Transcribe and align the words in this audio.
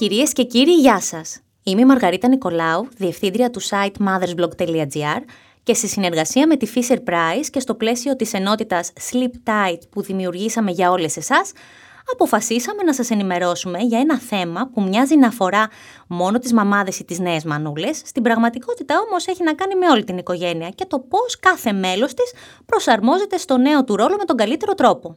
Κυρίες 0.00 0.32
και 0.32 0.44
κύριοι, 0.44 0.72
γεια 0.72 1.00
σας. 1.00 1.40
Είμαι 1.62 1.80
η 1.80 1.84
Μαργαρίτα 1.84 2.28
Νικολάου, 2.28 2.88
διευθύντρια 2.96 3.50
του 3.50 3.60
site 3.62 3.92
mothersblog.gr 4.06 5.20
και 5.62 5.74
σε 5.74 5.86
συνεργασία 5.86 6.46
με 6.46 6.56
τη 6.56 6.70
Fisher 6.74 6.96
Price 6.96 7.46
και 7.50 7.60
στο 7.60 7.74
πλαίσιο 7.74 8.16
της 8.16 8.32
ενότητας 8.32 8.92
Sleep 9.10 9.50
Tight 9.50 9.78
που 9.90 10.02
δημιουργήσαμε 10.02 10.70
για 10.70 10.90
όλες 10.90 11.16
εσάς, 11.16 11.52
αποφασίσαμε 12.12 12.82
να 12.82 12.94
σας 12.94 13.10
ενημερώσουμε 13.10 13.78
για 13.78 13.98
ένα 13.98 14.18
θέμα 14.18 14.70
που 14.72 14.82
μοιάζει 14.82 15.16
να 15.16 15.26
αφορά 15.26 15.68
μόνο 16.06 16.38
τις 16.38 16.52
μαμάδες 16.52 16.98
ή 16.98 17.04
τις 17.04 17.18
νέες 17.18 17.44
μανούλες, 17.44 18.02
στην 18.04 18.22
πραγματικότητα 18.22 18.94
όμως 19.08 19.26
έχει 19.26 19.42
να 19.42 19.54
κάνει 19.54 19.74
με 19.74 19.88
όλη 19.88 20.04
την 20.04 20.18
οικογένεια 20.18 20.68
και 20.68 20.84
το 20.84 20.98
πώς 20.98 21.38
κάθε 21.38 21.72
μέλος 21.72 22.14
της 22.14 22.32
προσαρμόζεται 22.66 23.36
στο 23.36 23.56
νέο 23.56 23.84
του 23.84 23.96
ρόλο 23.96 24.16
με 24.16 24.24
τον 24.24 24.36
καλύτερο 24.36 24.74
τρόπο. 24.74 25.16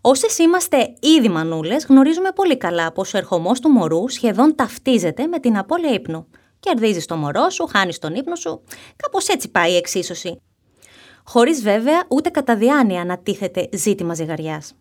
Όσες 0.00 0.38
είμαστε 0.38 0.94
ήδη 1.18 1.28
μανούλες, 1.28 1.86
γνωρίζουμε 1.86 2.30
πολύ 2.34 2.56
καλά 2.56 2.92
πως 2.92 3.14
ο 3.14 3.16
ερχομός 3.16 3.60
του 3.60 3.68
μωρού 3.68 4.08
σχεδόν 4.08 4.54
ταυτίζεται 4.54 5.26
με 5.26 5.38
την 5.38 5.58
απώλεια 5.58 5.92
ύπνου. 5.92 6.26
Κερδίζεις 6.60 7.06
το 7.06 7.16
μωρό 7.16 7.48
σου, 7.50 7.66
χάνεις 7.66 7.98
τον 7.98 8.14
ύπνο 8.14 8.34
σου. 8.34 8.62
Κάπως 8.96 9.28
έτσι 9.28 9.50
πάει 9.50 9.72
η 9.72 9.76
εξίσωση. 9.76 10.40
Χωρίς 11.24 11.62
βέβαια 11.62 12.04
ούτε 12.08 12.30
κατά 12.30 12.56
διάνοια 12.56 13.04
να 13.04 13.18
τίθεται 13.18 13.68
ζήτημα 13.72 14.14
ζυγαριάς. 14.14 14.74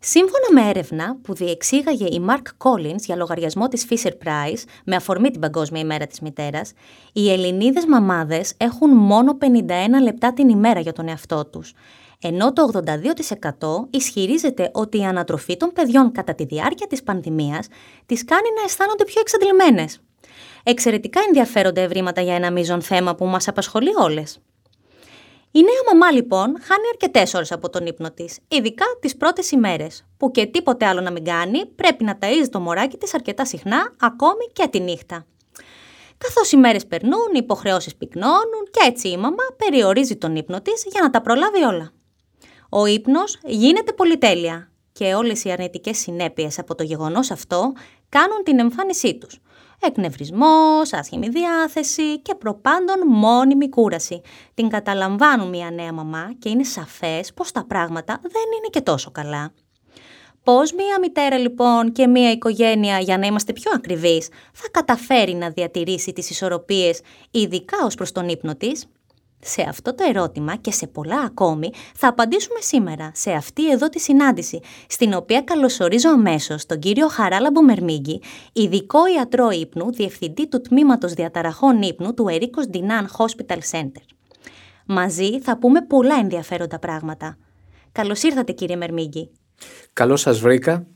Σύμφωνα 0.00 0.52
με 0.52 0.68
έρευνα 0.68 1.16
που 1.22 1.34
διεξήγαγε 1.34 2.04
η 2.04 2.24
Mark 2.28 2.68
Collins 2.68 3.00
για 3.00 3.16
λογαριασμό 3.16 3.68
της 3.68 3.86
Fisher 3.90 4.12
Price 4.24 4.62
με 4.84 4.96
αφορμή 4.96 5.30
την 5.30 5.40
Παγκόσμια 5.40 5.80
ημέρα 5.80 6.06
της 6.06 6.20
μητέρας, 6.20 6.72
οι 7.12 7.32
Ελληνίδες 7.32 7.86
μαμάδες 7.86 8.54
έχουν 8.56 8.90
μόνο 8.90 9.38
51 9.40 10.02
λεπτά 10.02 10.32
την 10.32 10.48
ημέρα 10.48 10.80
για 10.80 10.92
τον 10.92 11.08
εαυτό 11.08 11.46
τους, 11.46 11.72
ενώ 12.22 12.52
το 12.52 12.70
82% 12.72 13.86
ισχυρίζεται 13.90 14.70
ότι 14.74 14.98
η 14.98 15.04
ανατροφή 15.04 15.56
των 15.56 15.72
παιδιών 15.72 16.12
κατά 16.12 16.34
τη 16.34 16.44
διάρκεια 16.44 16.86
της 16.86 17.02
πανδημίας 17.02 17.66
τις 18.06 18.24
κάνει 18.24 18.48
να 18.56 18.62
αισθάνονται 18.64 19.04
πιο 19.04 19.20
εξαντλημένες. 19.20 20.00
Εξαιρετικά 20.62 21.20
ενδιαφέρονται 21.26 21.82
ευρήματα 21.82 22.20
για 22.20 22.34
ένα 22.34 22.50
μείζον 22.50 22.82
θέμα 22.82 23.14
που 23.14 23.26
μας 23.26 23.48
απασχολεί 23.48 23.90
όλες. 23.98 24.38
Η 25.50 25.60
νέα 25.60 25.92
μαμά 25.92 26.10
λοιπόν 26.12 26.46
χάνει 26.46 26.84
αρκετές 26.92 27.34
ώρες 27.34 27.52
από 27.52 27.70
τον 27.70 27.86
ύπνο 27.86 28.10
της, 28.10 28.38
ειδικά 28.48 28.84
τις 29.00 29.16
πρώτες 29.16 29.50
ημέρες, 29.50 30.04
που 30.16 30.30
και 30.30 30.46
τίποτε 30.46 30.86
άλλο 30.86 31.00
να 31.00 31.10
μην 31.10 31.24
κάνει, 31.24 31.66
πρέπει 31.66 32.04
να 32.04 32.18
ταΐζει 32.20 32.48
το 32.50 32.60
μωράκι 32.60 32.96
της 32.96 33.14
αρκετά 33.14 33.44
συχνά, 33.44 33.94
ακόμη 34.00 34.50
και 34.52 34.68
τη 34.68 34.80
νύχτα. 34.80 35.26
Καθώς 36.18 36.52
οι 36.52 36.56
μέρες 36.56 36.86
περνούν, 36.86 37.28
οι 37.34 37.38
υποχρεώσεις 37.42 37.96
πυκνώνουν 37.96 38.68
και 38.70 38.80
έτσι 38.86 39.08
η 39.08 39.16
μαμά 39.16 39.44
περιορίζει 39.56 40.16
τον 40.16 40.36
ύπνο 40.36 40.60
της 40.60 40.84
για 40.86 41.00
να 41.02 41.10
τα 41.10 41.20
προλάβει 41.20 41.62
όλα. 41.62 41.92
Ο 42.68 42.86
ύπνος 42.86 43.38
γίνεται 43.44 43.92
πολυτέλεια 43.92 44.70
και 44.92 45.14
όλες 45.14 45.44
οι 45.44 45.50
αρνητικές 45.50 45.98
συνέπειες 45.98 46.58
από 46.58 46.74
το 46.74 46.82
γεγονός 46.82 47.30
αυτό 47.30 47.72
κάνουν 48.08 48.42
την 48.44 48.58
εμφάνισή 48.58 49.18
τους. 49.18 49.40
Εκνευρισμός, 49.80 50.92
άσχημη 50.92 51.28
διάθεση 51.28 52.20
και 52.20 52.34
προπάντων 52.34 53.06
μόνιμη 53.06 53.68
κούραση. 53.68 54.20
Την 54.54 54.68
καταλαμβάνουν 54.68 55.48
μια 55.48 55.70
νέα 55.70 55.92
μαμά 55.92 56.32
και 56.38 56.48
είναι 56.48 56.64
σαφές 56.64 57.32
πως 57.34 57.52
τα 57.52 57.64
πράγματα 57.66 58.18
δεν 58.22 58.42
είναι 58.56 58.68
και 58.70 58.80
τόσο 58.80 59.10
καλά. 59.10 59.52
Πώς 60.42 60.72
μια 60.72 60.98
μητέρα 61.00 61.38
λοιπόν 61.38 61.92
και 61.92 62.06
μια 62.06 62.30
οικογένεια, 62.30 62.98
για 62.98 63.18
να 63.18 63.26
είμαστε 63.26 63.52
πιο 63.52 63.70
ακριβείς, 63.74 64.28
θα 64.52 64.68
καταφέρει 64.70 65.34
να 65.34 65.50
διατηρήσει 65.50 66.12
τις 66.12 66.30
ισορροπίες, 66.30 67.00
ειδικά 67.30 67.76
ως 67.84 67.94
προς 67.94 68.12
τον 68.12 68.28
ύπνο 68.28 68.54
της; 68.54 68.86
Σε 69.40 69.62
αυτό 69.68 69.94
το 69.94 70.04
ερώτημα 70.08 70.56
και 70.56 70.70
σε 70.72 70.86
πολλά 70.86 71.20
ακόμη 71.20 71.70
θα 71.94 72.08
απαντήσουμε 72.08 72.60
σήμερα 72.60 73.10
σε 73.14 73.30
αυτή 73.30 73.70
εδώ 73.70 73.88
τη 73.88 74.00
συνάντηση, 74.00 74.60
στην 74.88 75.14
οποία 75.14 75.42
καλωσορίζω 75.42 76.10
αμέσως 76.10 76.66
τον 76.66 76.78
κύριο 76.78 77.08
Χαράλαμπο 77.08 77.62
Μερμίγκη, 77.62 78.20
ειδικό 78.52 78.98
ιατρό 79.16 79.50
ύπνου, 79.50 79.92
διευθυντή 79.92 80.48
του 80.48 80.60
τμήματος 80.60 81.12
διαταραχών 81.12 81.82
ύπνου 81.82 82.14
του 82.14 82.28
Ερίκος 82.28 82.66
Ντινάν 82.66 83.08
Hospital 83.16 83.58
Center. 83.70 84.02
Μαζί 84.86 85.40
θα 85.40 85.58
πούμε 85.58 85.80
πολλά 85.82 86.14
ενδιαφέροντα 86.14 86.78
πράγματα. 86.78 87.38
Καλώς 87.92 88.22
ήρθατε 88.22 88.52
κύριε 88.52 88.76
Μερμίγκη. 88.76 89.30
Καλώς 89.92 90.20
σας 90.20 90.40
βρήκα 90.40 90.86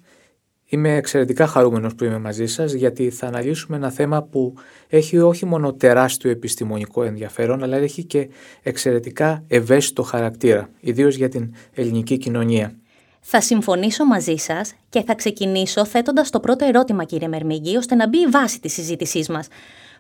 Είμαι 0.73 0.95
εξαιρετικά 0.95 1.47
χαρούμενος 1.47 1.95
που 1.95 2.05
είμαι 2.05 2.19
μαζί 2.19 2.47
σας 2.47 2.73
γιατί 2.73 3.11
θα 3.11 3.27
αναλύσουμε 3.27 3.77
ένα 3.77 3.91
θέμα 3.91 4.23
που 4.23 4.55
έχει 4.89 5.19
όχι 5.19 5.47
μόνο 5.47 5.73
τεράστιο 5.73 6.31
επιστημονικό 6.31 7.03
ενδιαφέρον 7.03 7.63
αλλά 7.63 7.77
έχει 7.77 8.05
και 8.05 8.29
εξαιρετικά 8.63 9.45
ευαίσθητο 9.49 10.03
χαρακτήρα, 10.03 10.69
ιδίως 10.81 11.17
για 11.17 11.29
την 11.29 11.55
ελληνική 11.75 12.17
κοινωνία. 12.17 12.75
Θα 13.21 13.41
συμφωνήσω 13.41 14.05
μαζί 14.05 14.37
σας 14.37 14.75
και 14.89 15.03
θα 15.03 15.15
ξεκινήσω 15.15 15.85
θέτοντας 15.85 16.31
το 16.31 16.41
πρώτο 16.41 16.65
ερώτημα 16.65 17.05
κύριε 17.05 17.29
Μερμήγκη 17.29 17.77
ώστε 17.77 17.95
να 17.95 18.09
μπει 18.09 18.19
η 18.19 18.27
βάση 18.27 18.61
της 18.61 18.73
συζήτησής 18.73 19.29
μας. 19.29 19.47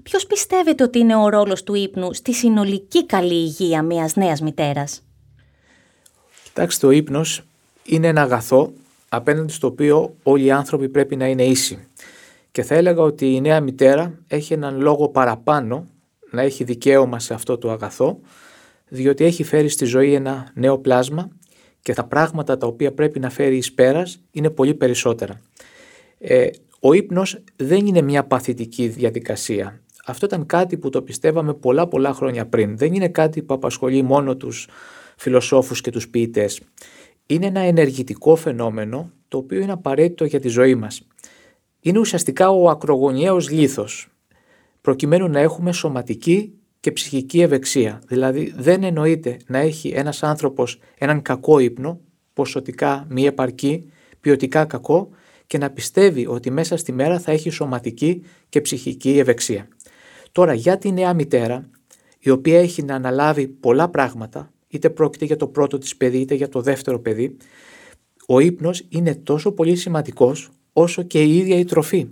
Ποιος 0.02 0.26
πιστεύετε 0.26 0.82
ότι 0.82 0.98
είναι 0.98 1.16
ο 1.16 1.28
ρόλος 1.28 1.62
του 1.62 1.74
ύπνου 1.74 2.14
στη 2.14 2.34
συνολική 2.34 3.06
καλή 3.06 3.34
υγεία 3.34 3.82
μιας 3.82 4.16
νέας 4.16 4.40
μητέρας; 4.40 5.02
Κοιτάξτε, 6.44 6.86
ο 6.86 6.90
ύπνος 6.90 7.44
είναι 7.84 8.06
ένα 8.06 8.22
αγαθό 8.22 8.72
απέναντι 9.14 9.52
στο 9.52 9.66
οποίο 9.66 10.16
όλοι 10.22 10.44
οι 10.44 10.50
άνθρωποι 10.50 10.88
πρέπει 10.88 11.16
να 11.16 11.26
είναι 11.26 11.44
ίσοι. 11.44 11.78
Και 12.50 12.62
θα 12.62 12.74
έλεγα 12.74 13.02
ότι 13.02 13.34
η 13.34 13.40
νέα 13.40 13.60
μητέρα 13.60 14.18
έχει 14.26 14.52
έναν 14.52 14.80
λόγο 14.80 15.08
παραπάνω 15.08 15.86
να 16.30 16.42
έχει 16.42 16.64
δικαίωμα 16.64 17.18
σε 17.18 17.34
αυτό 17.34 17.58
το 17.58 17.70
αγαθό, 17.70 18.20
διότι 18.88 19.24
έχει 19.24 19.42
φέρει 19.42 19.68
στη 19.68 19.84
ζωή 19.84 20.14
ένα 20.14 20.50
νέο 20.54 20.78
πλάσμα 20.78 21.28
και 21.82 21.92
τα 21.92 22.04
πράγματα 22.04 22.56
τα 22.56 22.66
οποία 22.66 22.92
πρέπει 22.92 23.18
να 23.18 23.30
φέρει 23.30 23.56
εις 23.56 23.72
πέρας 23.72 24.22
είναι 24.30 24.50
πολύ 24.50 24.74
περισσότερα. 24.74 25.40
Ε, 26.18 26.48
ο 26.80 26.92
ύπνος 26.92 27.38
δεν 27.56 27.86
είναι 27.86 28.02
μια 28.02 28.24
παθητική 28.24 28.88
διαδικασία. 28.88 29.80
Αυτό 30.06 30.26
ήταν 30.26 30.46
κάτι 30.46 30.76
που 30.76 30.90
το 30.90 31.02
πιστεύαμε 31.02 31.54
πολλά 31.54 31.88
πολλά 31.88 32.12
χρόνια 32.12 32.46
πριν. 32.46 32.76
Δεν 32.76 32.94
είναι 32.94 33.08
κάτι 33.08 33.42
που 33.42 33.54
απασχολεί 33.54 34.02
μόνο 34.02 34.36
τους 34.36 34.68
φιλοσόφους 35.16 35.80
και 35.80 35.90
τους 35.90 36.08
ποιητές 36.08 36.60
είναι 37.34 37.46
ένα 37.46 37.60
ενεργητικό 37.60 38.36
φαινόμενο 38.36 39.10
το 39.28 39.38
οποίο 39.38 39.60
είναι 39.60 39.72
απαραίτητο 39.72 40.24
για 40.24 40.40
τη 40.40 40.48
ζωή 40.48 40.74
μας. 40.74 41.06
Είναι 41.80 41.98
ουσιαστικά 41.98 42.50
ο 42.50 42.68
ακρογωνιαίος 42.68 43.50
λίθος, 43.50 44.08
προκειμένου 44.80 45.28
να 45.28 45.40
έχουμε 45.40 45.72
σωματική 45.72 46.52
και 46.80 46.92
ψυχική 46.92 47.40
ευεξία. 47.40 48.02
Δηλαδή 48.06 48.52
δεν 48.56 48.82
εννοείται 48.82 49.36
να 49.46 49.58
έχει 49.58 49.88
ένας 49.88 50.22
άνθρωπος 50.22 50.78
έναν 50.98 51.22
κακό 51.22 51.58
ύπνο, 51.58 52.00
ποσοτικά 52.32 53.06
μη 53.08 53.24
επαρκή, 53.24 53.90
ποιοτικά 54.20 54.64
κακό 54.64 55.08
και 55.46 55.58
να 55.58 55.70
πιστεύει 55.70 56.26
ότι 56.26 56.50
μέσα 56.50 56.76
στη 56.76 56.92
μέρα 56.92 57.18
θα 57.18 57.32
έχει 57.32 57.50
σωματική 57.50 58.22
και 58.48 58.60
ψυχική 58.60 59.18
ευεξία. 59.18 59.68
Τώρα 60.32 60.54
για 60.54 60.78
τη 60.78 60.92
νέα 60.92 61.14
μητέρα, 61.14 61.70
η 62.18 62.30
οποία 62.30 62.60
έχει 62.60 62.82
να 62.82 62.94
αναλάβει 62.94 63.46
πολλά 63.46 63.88
πράγματα, 63.88 64.52
είτε 64.72 64.90
πρόκειται 64.90 65.24
για 65.24 65.36
το 65.36 65.46
πρώτο 65.46 65.78
της 65.78 65.96
παιδί 65.96 66.18
είτε 66.18 66.34
για 66.34 66.48
το 66.48 66.60
δεύτερο 66.60 67.00
παιδί, 67.00 67.36
ο 68.26 68.40
ύπνος 68.40 68.84
είναι 68.88 69.14
τόσο 69.14 69.52
πολύ 69.52 69.76
σημαντικός 69.76 70.50
όσο 70.72 71.02
και 71.02 71.22
η 71.22 71.36
ίδια 71.36 71.58
η 71.58 71.64
τροφή. 71.64 72.08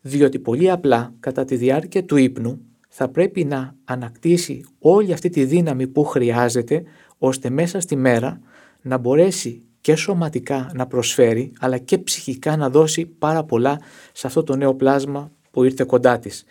Διότι 0.00 0.38
πολύ 0.38 0.70
απλά 0.70 1.14
κατά 1.20 1.44
τη 1.44 1.56
διάρκεια 1.56 2.04
του 2.04 2.16
ύπνου 2.16 2.60
θα 2.88 3.08
πρέπει 3.08 3.44
να 3.44 3.76
ανακτήσει 3.84 4.64
όλη 4.78 5.12
αυτή 5.12 5.28
τη 5.28 5.44
δύναμη 5.44 5.86
που 5.86 6.04
χρειάζεται 6.04 6.82
ώστε 7.18 7.50
μέσα 7.50 7.80
στη 7.80 7.96
μέρα 7.96 8.40
να 8.82 8.98
μπορέσει 8.98 9.62
και 9.80 9.94
σωματικά 9.94 10.70
να 10.74 10.86
προσφέρει 10.86 11.52
αλλά 11.58 11.78
και 11.78 11.98
ψυχικά 11.98 12.56
να 12.56 12.70
δώσει 12.70 13.06
πάρα 13.06 13.44
πολλά 13.44 13.80
σε 14.12 14.26
αυτό 14.26 14.42
το 14.42 14.56
νέο 14.56 14.74
πλάσμα 14.74 15.32
που 15.50 15.64
ήρθε 15.64 15.84
κοντά 15.84 16.18
της. 16.18 16.44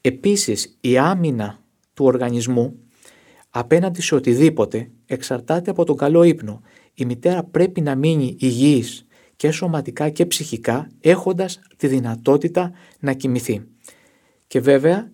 Επίσης 0.00 0.78
η 0.80 0.98
άμυνα 0.98 1.58
του 1.94 2.04
οργανισμού 2.04 2.83
απέναντι 3.56 4.02
σε 4.02 4.14
οτιδήποτε 4.14 4.90
εξαρτάται 5.06 5.70
από 5.70 5.84
τον 5.84 5.96
καλό 5.96 6.22
ύπνο. 6.22 6.60
Η 6.94 7.04
μητέρα 7.04 7.42
πρέπει 7.42 7.80
να 7.80 7.94
μείνει 7.94 8.36
υγιής 8.38 9.06
και 9.36 9.50
σωματικά 9.50 10.08
και 10.08 10.26
ψυχικά 10.26 10.88
έχοντας 11.00 11.60
τη 11.76 11.86
δυνατότητα 11.86 12.72
να 13.00 13.12
κοιμηθεί. 13.12 13.62
Και 14.46 14.60
βέβαια 14.60 15.10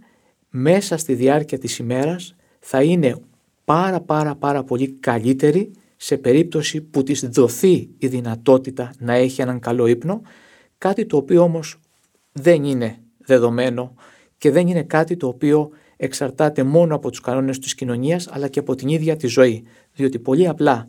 μέσα 0.51 0.97
στη 0.97 1.15
διάρκεια 1.15 1.59
της 1.59 1.79
ημέρας 1.79 2.35
θα 2.59 2.83
είναι 2.83 3.17
πάρα 3.65 4.01
πάρα 4.01 4.35
πάρα 4.35 4.65
πολύ 4.65 4.89
καλύτερη 4.89 5.71
σε 5.97 6.17
περίπτωση 6.17 6.81
που 6.81 7.03
της 7.03 7.29
δοθεί 7.29 7.89
η 7.99 8.07
δυνατότητα 8.07 8.93
να 8.99 9.13
έχει 9.13 9.41
έναν 9.41 9.59
καλό 9.59 9.87
ύπνο, 9.87 10.21
κάτι 10.79 11.07
το 11.07 11.17
οποίο 11.17 11.43
όμως 11.43 11.81
δεν 12.33 12.65
είναι 12.65 12.99
δεδομένο 13.19 13.95
και 14.39 14.51
δεν 14.51 14.69
είναι 14.69 14.83
κάτι 14.83 15.17
το 15.17 15.27
οποίο 15.27 15.71
εξαρτάται 16.03 16.63
μόνο 16.63 16.95
από 16.95 17.11
τους 17.11 17.21
κανόνες 17.21 17.59
της 17.59 17.75
κοινωνίας 17.75 18.29
αλλά 18.31 18.49
και 18.49 18.59
από 18.59 18.75
την 18.75 18.89
ίδια 18.89 19.17
τη 19.17 19.27
ζωή. 19.27 19.65
Διότι 19.93 20.19
πολύ 20.19 20.49
απλά 20.49 20.87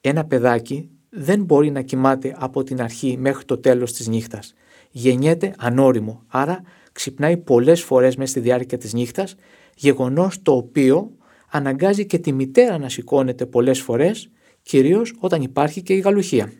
ένα 0.00 0.24
παιδάκι 0.24 0.90
δεν 1.10 1.44
μπορεί 1.44 1.70
να 1.70 1.82
κοιμάται 1.82 2.36
από 2.38 2.62
την 2.62 2.82
αρχή 2.82 3.16
μέχρι 3.18 3.44
το 3.44 3.58
τέλος 3.58 3.92
της 3.92 4.08
νύχτας. 4.08 4.54
Γεννιέται 4.90 5.54
ανώριμο, 5.58 6.22
άρα 6.26 6.62
ξυπνάει 6.92 7.36
πολλές 7.36 7.82
φορές 7.82 8.16
μέσα 8.16 8.30
στη 8.30 8.40
διάρκεια 8.40 8.78
της 8.78 8.92
νύχτας, 8.92 9.34
γεγονός 9.76 10.42
το 10.42 10.52
οποίο 10.52 11.10
αναγκάζει 11.50 12.06
και 12.06 12.18
τη 12.18 12.32
μητέρα 12.32 12.78
να 12.78 12.88
σηκώνεται 12.88 13.46
πολλές 13.46 13.80
φορές, 13.80 14.30
κυρίως 14.62 15.14
όταν 15.18 15.42
υπάρχει 15.42 15.82
και 15.82 15.94
η 15.94 15.98
γαλουχία. 15.98 16.52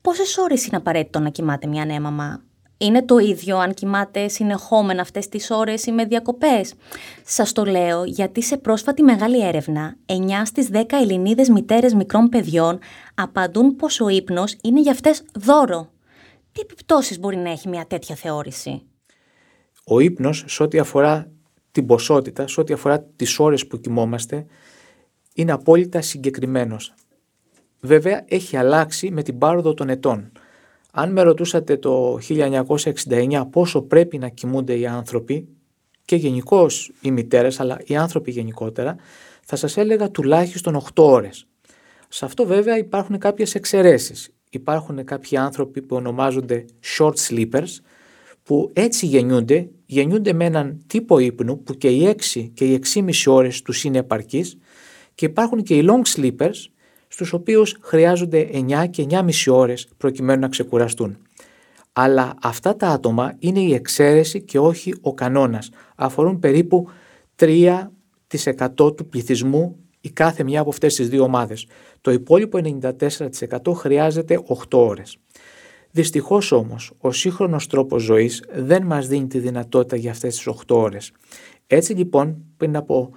πόσες 0.00 0.36
ώρες 0.38 0.66
είναι 0.66 0.76
απαραίτητο 0.76 1.18
να 1.18 1.30
κοιμάται 1.30 1.66
μια 1.66 1.84
νέα 1.84 2.00
μαμά; 2.00 2.42
Είναι 2.78 3.04
το 3.04 3.18
ίδιο 3.18 3.58
αν 3.58 3.74
κοιμάται 3.74 4.28
συνεχόμενα 4.28 5.00
αυτές 5.00 5.28
τις 5.28 5.50
ώρες 5.50 5.86
ή 5.86 5.92
με 5.92 6.04
διακοπές. 6.04 6.74
Σας 7.24 7.52
το 7.52 7.64
λέω 7.64 8.04
γιατί 8.04 8.42
σε 8.42 8.56
πρόσφατη 8.56 9.02
μεγάλη 9.02 9.46
έρευνα, 9.46 9.96
9 10.06 10.44
στις 10.44 10.68
10 10.72 10.82
Ελληνίδες 11.00 11.48
μητέρες 11.48 11.94
μικρών 11.94 12.28
παιδιών 12.28 12.78
απαντούν 13.14 13.76
πως 13.76 14.00
ο 14.00 14.08
ύπνος 14.08 14.56
είναι 14.62 14.80
για 14.80 14.92
αυτές 14.92 15.22
δώρο. 15.34 15.90
Τι 16.52 16.60
επιπτώσεις 16.60 17.18
μπορεί 17.18 17.36
να 17.36 17.50
έχει 17.50 17.68
μια 17.68 17.86
τέτοια 17.86 18.14
θεώρηση; 18.14 18.82
Ο 19.84 20.00
ύπνος 20.00 20.44
σε 20.46 20.62
ό,τι 20.62 20.78
αφορά 20.78 21.30
την 21.72 21.86
ποσότητα, 21.86 22.48
σε 22.48 22.60
ό,τι 22.60 22.72
αφορά 22.72 23.00
τις 23.16 23.38
ώρες 23.38 23.66
που 23.66 23.80
κοιμόμαστε, 23.80 24.46
είναι 25.34 25.52
απόλυτα 25.52 26.00
συγκεκριμένος. 26.00 26.94
Βέβαια 27.80 28.24
έχει 28.28 28.56
αλλάξει 28.56 29.10
με 29.10 29.22
την 29.22 29.38
πάροδο 29.38 29.74
των 29.74 29.88
ετών. 29.88 30.32
Αν 30.92 31.12
με 31.12 31.22
ρωτούσατε 31.22 31.76
το 31.76 32.18
1969 32.28 33.44
πόσο 33.50 33.82
πρέπει 33.82 34.18
να 34.18 34.28
κοιμούνται 34.28 34.78
οι 34.78 34.86
άνθρωποι 34.86 35.48
και 36.04 36.16
γενικώς 36.16 36.92
οι 37.00 37.10
μητέρες 37.10 37.60
αλλά 37.60 37.80
οι 37.84 37.96
άνθρωποι 37.96 38.30
γενικότερα 38.30 38.96
θα 39.42 39.56
σας 39.56 39.76
έλεγα 39.76 40.10
τουλάχιστον 40.10 40.82
8 40.94 41.04
ώρες. 41.04 41.46
Σε 42.08 42.24
αυτό 42.24 42.46
βέβαια 42.46 42.78
υπάρχουν 42.78 43.18
κάποιες 43.18 43.54
εξαιρέσεις. 43.54 44.30
Υπάρχουν 44.50 45.04
κάποιοι 45.04 45.36
άνθρωποι 45.36 45.82
που 45.82 45.96
ονομάζονται 45.96 46.64
short 46.98 47.14
sleepers 47.28 47.68
που 48.42 48.70
έτσι 48.72 49.06
γεννιούνται, 49.06 49.70
γεννιούνται 49.86 50.32
με 50.32 50.44
έναν 50.44 50.82
τύπο 50.86 51.18
ύπνου 51.18 51.62
που 51.62 51.74
και 51.74 51.88
οι 51.88 52.14
6 52.34 52.50
και 52.54 52.64
οι 52.64 52.80
6,5 52.94 53.10
ώρες 53.26 53.62
τους 53.62 53.84
είναι 53.84 53.98
επαρκείς 53.98 54.58
και 55.14 55.26
υπάρχουν 55.26 55.62
και 55.62 55.76
οι 55.76 55.88
long 55.88 56.16
sleepers 56.16 56.66
στους 57.08 57.32
οποίους 57.32 57.76
χρειάζονται 57.80 58.48
9 58.52 58.86
και 58.90 59.06
9,5 59.10 59.52
ώρες 59.52 59.88
προκειμένου 59.96 60.40
να 60.40 60.48
ξεκουραστούν. 60.48 61.16
Αλλά 61.92 62.34
αυτά 62.42 62.76
τα 62.76 62.88
άτομα 62.88 63.34
είναι 63.38 63.60
η 63.60 63.74
εξαίρεση 63.74 64.42
και 64.42 64.58
όχι 64.58 64.94
ο 65.00 65.14
κανόνας. 65.14 65.70
Αφορούν 65.96 66.38
περίπου 66.38 66.88
3% 67.36 68.96
του 68.96 69.06
πληθυσμού 69.08 69.76
η 70.00 70.10
κάθε 70.10 70.42
μια 70.42 70.60
από 70.60 70.70
αυτές 70.70 70.94
τις 70.94 71.08
δύο 71.08 71.22
ομάδες. 71.22 71.66
Το 72.00 72.10
υπόλοιπο 72.10 72.58
94% 72.58 73.72
χρειάζεται 73.74 74.40
8 74.46 74.78
ώρες. 74.78 75.18
Δυστυχώς 75.90 76.52
όμως, 76.52 76.92
ο 76.98 77.12
σύγχρονος 77.12 77.66
τρόπος 77.66 78.02
ζωής 78.02 78.44
δεν 78.54 78.82
μας 78.82 79.08
δίνει 79.08 79.26
τη 79.26 79.38
δυνατότητα 79.38 79.96
για 79.96 80.10
αυτές 80.10 80.36
τις 80.36 80.46
8 80.46 80.76
ώρες. 80.76 81.12
Έτσι 81.66 81.92
λοιπόν, 81.92 82.44
πριν 82.56 82.76
από 82.76 83.10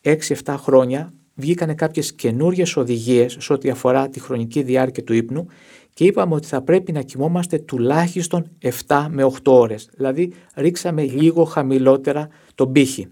6-7 0.00 0.56
χρόνια, 0.58 1.12
βγήκανε 1.40 1.74
κάποιες 1.74 2.12
καινούριες 2.12 2.76
οδηγίες 2.76 3.36
σε 3.40 3.52
ό,τι 3.52 3.70
αφορά 3.70 4.08
τη 4.08 4.20
χρονική 4.20 4.62
διάρκεια 4.62 5.04
του 5.04 5.12
ύπνου 5.12 5.46
και 5.94 6.04
είπαμε 6.04 6.34
ότι 6.34 6.46
θα 6.46 6.62
πρέπει 6.62 6.92
να 6.92 7.02
κοιμόμαστε 7.02 7.58
τουλάχιστον 7.58 8.50
7 8.86 9.06
με 9.10 9.24
8 9.24 9.30
ώρες. 9.44 9.88
Δηλαδή 9.94 10.32
ρίξαμε 10.54 11.02
λίγο 11.02 11.44
χαμηλότερα 11.44 12.28
τον 12.54 12.72
πύχη. 12.72 13.08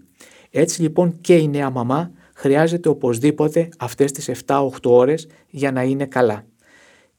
Έτσι 0.51 0.81
λοιπόν 0.81 1.17
και 1.21 1.35
η 1.35 1.47
νέα 1.47 1.69
μαμά 1.69 2.11
χρειάζεται 2.33 2.89
οπωσδήποτε 2.89 3.69
αυτές 3.77 4.11
τις 4.11 4.31
7-8 4.45 4.67
ώρες 4.83 5.27
για 5.49 5.71
να 5.71 5.83
είναι 5.83 6.05
καλά. 6.05 6.45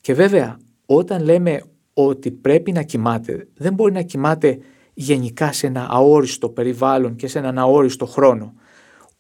Και 0.01 0.15
βέβαια 0.15 0.59
όταν 0.87 1.23
λέμε 1.23 1.63
ότι 1.95 2.31
πρέπει 2.31 2.73
να 2.73 2.83
κοιμάται 2.83 3.49
δεν 3.55 3.75
μπορεί 3.75 3.93
να 3.93 4.03
κοιμάται 4.03 4.59
γενικά 4.95 5.53
σε 5.53 5.67
ένα 5.67 5.87
αόριστο 5.91 6.49
περιβάλλον 6.49 7.17
και 7.17 7.27
σε 7.27 7.39
έναν 7.39 7.59
αόριστο 7.59 8.07
χρόνο. 8.07 8.55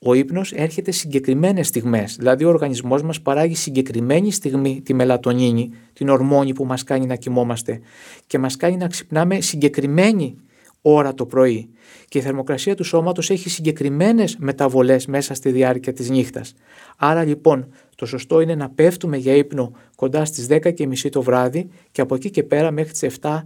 Ο 0.03 0.15
ύπνος 0.15 0.53
έρχεται 0.53 0.91
συγκεκριμένες 0.91 1.67
στιγμές. 1.67 2.17
Δηλαδή, 2.17 2.45
ο 2.45 2.49
οργανισμός 2.49 3.03
μας 3.03 3.21
παράγει 3.21 3.55
συγκεκριμένη 3.55 4.33
στιγμή 4.33 4.81
τη 4.85 4.95
μελατονίνη, 4.95 5.71
την 5.93 6.09
ορμόνη 6.09 6.53
που 6.53 6.65
μας 6.65 6.85
κάνει 6.85 7.07
να 7.07 7.17
κοιμόμαστε 7.17 7.81
και 8.27 8.39
μας 8.39 8.57
κάνει 8.57 8.77
να 8.77 8.87
ξυπνάμε 8.87 9.41
συγκεκριμένη 9.41 10.37
ώρα 10.83 11.15
το 11.15 11.27
πρωί. 11.27 11.69
Και 12.09 12.19
η 12.19 12.21
θερμοκρασία 12.21 12.75
του 12.75 12.85
σώματος 12.85 13.31
έχει 13.31 13.51
συγκεκριμένες 13.51 14.37
μεταβολές 14.39 15.07
μέσα 15.07 15.35
στη 15.35 15.51
διάρκεια 15.51 15.93
της 15.93 16.11
νύχτας. 16.11 16.55
Άρα, 16.97 17.25
λοιπόν, 17.25 17.69
το 17.97 18.07
σωστό 18.07 18.41
είναι 18.41 18.55
να 18.55 18.71
πέφτουμε 18.71 19.17
για 19.17 19.35
ύπνο 19.35 19.73
κοντά 19.97 20.25
στις 20.25 20.47
10.30 20.47 21.11
το 21.11 21.23
βράδυ 21.23 21.69
και 21.93 22.01
από 22.01 22.15
εκεί 22.15 22.31
και 22.31 22.43
πέρα 22.43 22.71
μέχρι 22.71 22.93
τις 22.93 23.19
7, 23.21 23.43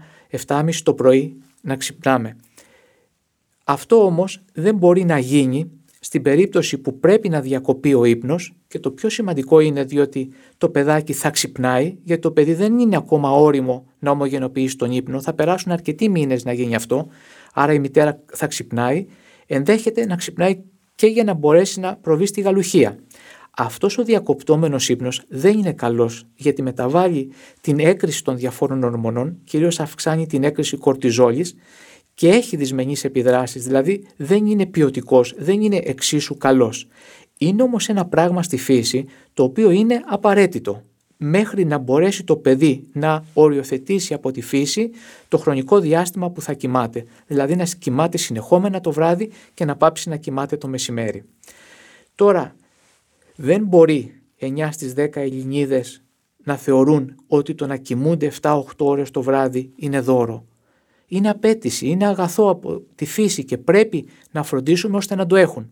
7.30 0.46 0.82
το 0.82 0.94
πρωί 0.94 1.36
να 1.60 1.76
ξυπνάμε. 1.76 2.36
Αυτό 3.64 4.04
όμως 4.04 4.42
δεν 4.52 4.76
μπορεί 4.76 5.04
να 5.04 5.18
γίνει 5.18 5.70
στην 6.04 6.22
περίπτωση 6.22 6.78
που 6.78 6.98
πρέπει 6.98 7.28
να 7.28 7.40
διακοπεί 7.40 7.94
ο 7.94 8.04
ύπνος 8.04 8.56
και 8.68 8.78
το 8.78 8.90
πιο 8.90 9.08
σημαντικό 9.08 9.60
είναι 9.60 9.84
διότι 9.84 10.32
το 10.58 10.68
παιδάκι 10.68 11.12
θα 11.12 11.30
ξυπνάει 11.30 11.96
γιατί 12.02 12.22
το 12.22 12.30
παιδί 12.30 12.54
δεν 12.54 12.78
είναι 12.78 12.96
ακόμα 12.96 13.30
όριμο 13.30 13.86
να 13.98 14.10
ομογενοποιήσει 14.10 14.76
τον 14.76 14.90
ύπνο, 14.90 15.20
θα 15.20 15.32
περάσουν 15.34 15.72
αρκετοί 15.72 16.08
μήνες 16.08 16.44
να 16.44 16.52
γίνει 16.52 16.74
αυτό, 16.74 17.08
άρα 17.54 17.72
η 17.72 17.78
μητέρα 17.78 18.22
θα 18.26 18.46
ξυπνάει, 18.46 19.06
ενδέχεται 19.46 20.06
να 20.06 20.16
ξυπνάει 20.16 20.62
και 20.94 21.06
για 21.06 21.24
να 21.24 21.34
μπορέσει 21.34 21.80
να 21.80 21.96
προβεί 21.96 22.26
στη 22.26 22.40
γαλουχία. 22.40 22.98
Αυτός 23.56 23.98
ο 23.98 24.04
διακοπτόμενος 24.04 24.88
ύπνος 24.88 25.22
δεν 25.28 25.58
είναι 25.58 25.72
καλός 25.72 26.26
γιατί 26.34 26.62
μεταβάλλει 26.62 27.32
την 27.60 27.78
έκρηση 27.78 28.24
των 28.24 28.36
διαφόρων 28.36 28.82
ορμονών, 28.82 29.38
κυρίως 29.44 29.80
αυξάνει 29.80 30.26
την 30.26 30.44
έκρηση 30.44 30.76
κορτιζόλης 30.76 31.54
και 32.14 32.28
έχει 32.28 32.56
δυσμενείς 32.56 33.04
επιδράσεις, 33.04 33.64
δηλαδή 33.64 34.06
δεν 34.16 34.46
είναι 34.46 34.66
ποιοτικός, 34.66 35.34
δεν 35.38 35.60
είναι 35.60 35.80
εξίσου 35.84 36.36
καλός. 36.36 36.86
Είναι 37.38 37.62
όμως 37.62 37.88
ένα 37.88 38.04
πράγμα 38.06 38.42
στη 38.42 38.56
φύση 38.56 39.06
το 39.34 39.42
οποίο 39.42 39.70
είναι 39.70 40.02
απαραίτητο 40.06 40.82
μέχρι 41.16 41.64
να 41.64 41.78
μπορέσει 41.78 42.24
το 42.24 42.36
παιδί 42.36 42.84
να 42.92 43.24
οριοθετήσει 43.34 44.14
από 44.14 44.30
τη 44.30 44.40
φύση 44.40 44.90
το 45.28 45.38
χρονικό 45.38 45.80
διάστημα 45.80 46.30
που 46.30 46.40
θα 46.40 46.52
κοιμάται. 46.52 47.04
Δηλαδή 47.26 47.56
να 47.56 47.64
κοιμάται 47.64 48.16
συνεχόμενα 48.16 48.80
το 48.80 48.92
βράδυ 48.92 49.30
και 49.54 49.64
να 49.64 49.76
πάψει 49.76 50.08
να 50.08 50.16
κοιμάται 50.16 50.56
το 50.56 50.68
μεσημέρι. 50.68 51.24
Τώρα, 52.14 52.54
δεν 53.36 53.64
μπορεί 53.64 54.14
9 54.40 54.68
στις 54.70 54.92
10 54.96 55.08
Ελληνίδες 55.14 56.02
να 56.44 56.56
θεωρούν 56.56 57.14
ότι 57.26 57.54
το 57.54 57.66
να 57.66 57.76
κοιμούνται 57.76 58.32
7-8 58.40 58.62
ώρες 58.78 59.10
το 59.10 59.22
βράδυ 59.22 59.72
είναι 59.76 60.00
δώρο 60.00 60.44
είναι 61.16 61.30
απέτηση, 61.30 61.86
είναι 61.86 62.06
αγαθό 62.06 62.50
από 62.50 62.82
τη 62.94 63.04
φύση 63.04 63.44
και 63.44 63.58
πρέπει 63.58 64.06
να 64.30 64.42
φροντίσουμε 64.42 64.96
ώστε 64.96 65.14
να 65.14 65.26
το 65.26 65.36
έχουν. 65.36 65.70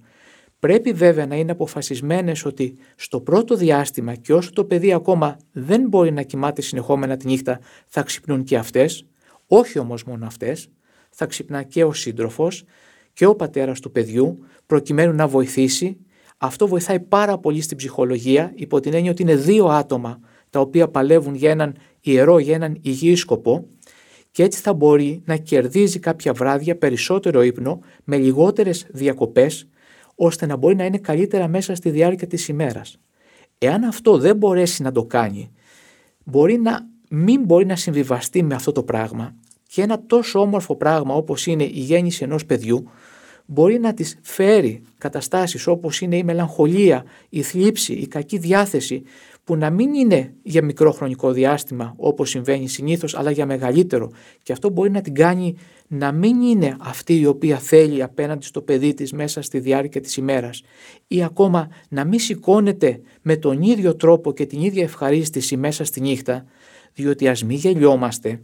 Πρέπει 0.58 0.92
βέβαια 0.92 1.26
να 1.26 1.36
είναι 1.36 1.52
αποφασισμένες 1.52 2.44
ότι 2.44 2.76
στο 2.96 3.20
πρώτο 3.20 3.56
διάστημα 3.56 4.14
και 4.14 4.34
όσο 4.34 4.52
το 4.52 4.64
παιδί 4.64 4.92
ακόμα 4.92 5.36
δεν 5.52 5.88
μπορεί 5.88 6.12
να 6.12 6.22
κοιμάται 6.22 6.62
συνεχόμενα 6.62 7.16
τη 7.16 7.26
νύχτα 7.26 7.60
θα 7.86 8.02
ξυπνούν 8.02 8.44
και 8.44 8.56
αυτές, 8.56 9.04
όχι 9.46 9.78
όμως 9.78 10.04
μόνο 10.04 10.26
αυτές, 10.26 10.68
θα 11.10 11.26
ξυπνά 11.26 11.62
και 11.62 11.84
ο 11.84 11.92
σύντροφος 11.92 12.64
και 13.12 13.26
ο 13.26 13.34
πατέρας 13.34 13.80
του 13.80 13.92
παιδιού 13.92 14.38
προκειμένου 14.66 15.14
να 15.14 15.26
βοηθήσει. 15.26 15.96
Αυτό 16.38 16.66
βοηθάει 16.66 17.00
πάρα 17.00 17.38
πολύ 17.38 17.60
στην 17.60 17.76
ψυχολογία 17.76 18.52
υπό 18.54 18.80
την 18.80 18.94
έννοια 18.94 19.10
ότι 19.10 19.22
είναι 19.22 19.36
δύο 19.36 19.66
άτομα 19.66 20.20
τα 20.50 20.60
οποία 20.60 20.88
παλεύουν 20.88 21.34
για 21.34 21.50
έναν 21.50 21.76
ιερό, 22.00 22.38
για 22.38 22.54
έναν 22.54 22.78
υγιή 22.82 23.16
σκοπό 23.16 23.68
και 24.32 24.42
έτσι 24.42 24.60
θα 24.60 24.74
μπορεί 24.74 25.22
να 25.24 25.36
κερδίζει 25.36 25.98
κάποια 25.98 26.32
βράδια 26.32 26.76
περισσότερο 26.76 27.42
ύπνο 27.42 27.80
με 28.04 28.16
λιγότερες 28.16 28.86
διακοπές 28.90 29.68
ώστε 30.14 30.46
να 30.46 30.56
μπορεί 30.56 30.74
να 30.74 30.84
είναι 30.84 30.98
καλύτερα 30.98 31.48
μέσα 31.48 31.74
στη 31.74 31.90
διάρκεια 31.90 32.26
της 32.26 32.48
ημέρας. 32.48 32.98
Εάν 33.58 33.84
αυτό 33.84 34.18
δεν 34.18 34.36
μπορέσει 34.36 34.82
να 34.82 34.92
το 34.92 35.04
κάνει, 35.04 35.52
μπορεί 36.24 36.58
να 36.58 36.88
μην 37.10 37.44
μπορεί 37.44 37.66
να 37.66 37.76
συμβιβαστεί 37.76 38.42
με 38.42 38.54
αυτό 38.54 38.72
το 38.72 38.82
πράγμα 38.82 39.34
και 39.66 39.82
ένα 39.82 40.02
τόσο 40.06 40.40
όμορφο 40.40 40.76
πράγμα 40.76 41.14
όπως 41.14 41.46
είναι 41.46 41.64
η 41.64 41.80
γέννηση 41.80 42.24
ενός 42.24 42.46
παιδιού 42.46 42.90
μπορεί 43.46 43.78
να 43.78 43.94
της 43.94 44.18
φέρει 44.22 44.82
καταστάσεις 44.98 45.66
όπως 45.66 46.00
είναι 46.00 46.16
η 46.16 46.24
μελαγχολία, 46.24 47.04
η 47.28 47.42
θλίψη, 47.42 47.92
η 47.92 48.06
κακή 48.06 48.38
διάθεση 48.38 49.02
που 49.44 49.56
να 49.56 49.70
μην 49.70 49.94
είναι 49.94 50.34
για 50.42 50.62
μικρό 50.62 50.92
χρονικό 50.92 51.32
διάστημα 51.32 51.94
όπως 51.96 52.30
συμβαίνει 52.30 52.68
συνήθως 52.68 53.14
αλλά 53.14 53.30
για 53.30 53.46
μεγαλύτερο. 53.46 54.10
Και 54.42 54.52
αυτό 54.52 54.70
μπορεί 54.70 54.90
να 54.90 55.00
την 55.00 55.14
κάνει 55.14 55.56
να 55.88 56.12
μην 56.12 56.40
είναι 56.40 56.76
αυτή 56.80 57.20
η 57.20 57.26
οποία 57.26 57.58
θέλει 57.58 58.02
απέναντι 58.02 58.44
στο 58.44 58.62
παιδί 58.62 58.94
της 58.94 59.12
μέσα 59.12 59.42
στη 59.42 59.58
διάρκεια 59.58 60.00
της 60.00 60.16
ημέρας. 60.16 60.62
Ή 61.06 61.24
ακόμα 61.24 61.68
να 61.88 62.04
μην 62.04 62.18
σηκώνεται 62.18 63.00
με 63.22 63.36
τον 63.36 63.62
ίδιο 63.62 63.96
τρόπο 63.96 64.32
και 64.32 64.46
την 64.46 64.60
ίδια 64.60 64.82
ευχαρίστηση 64.82 65.56
μέσα 65.56 65.84
στη 65.84 66.00
νύχτα 66.00 66.44
διότι 66.94 67.28
ας 67.28 67.44
μην 67.44 67.56
γελιόμαστε 67.56 68.40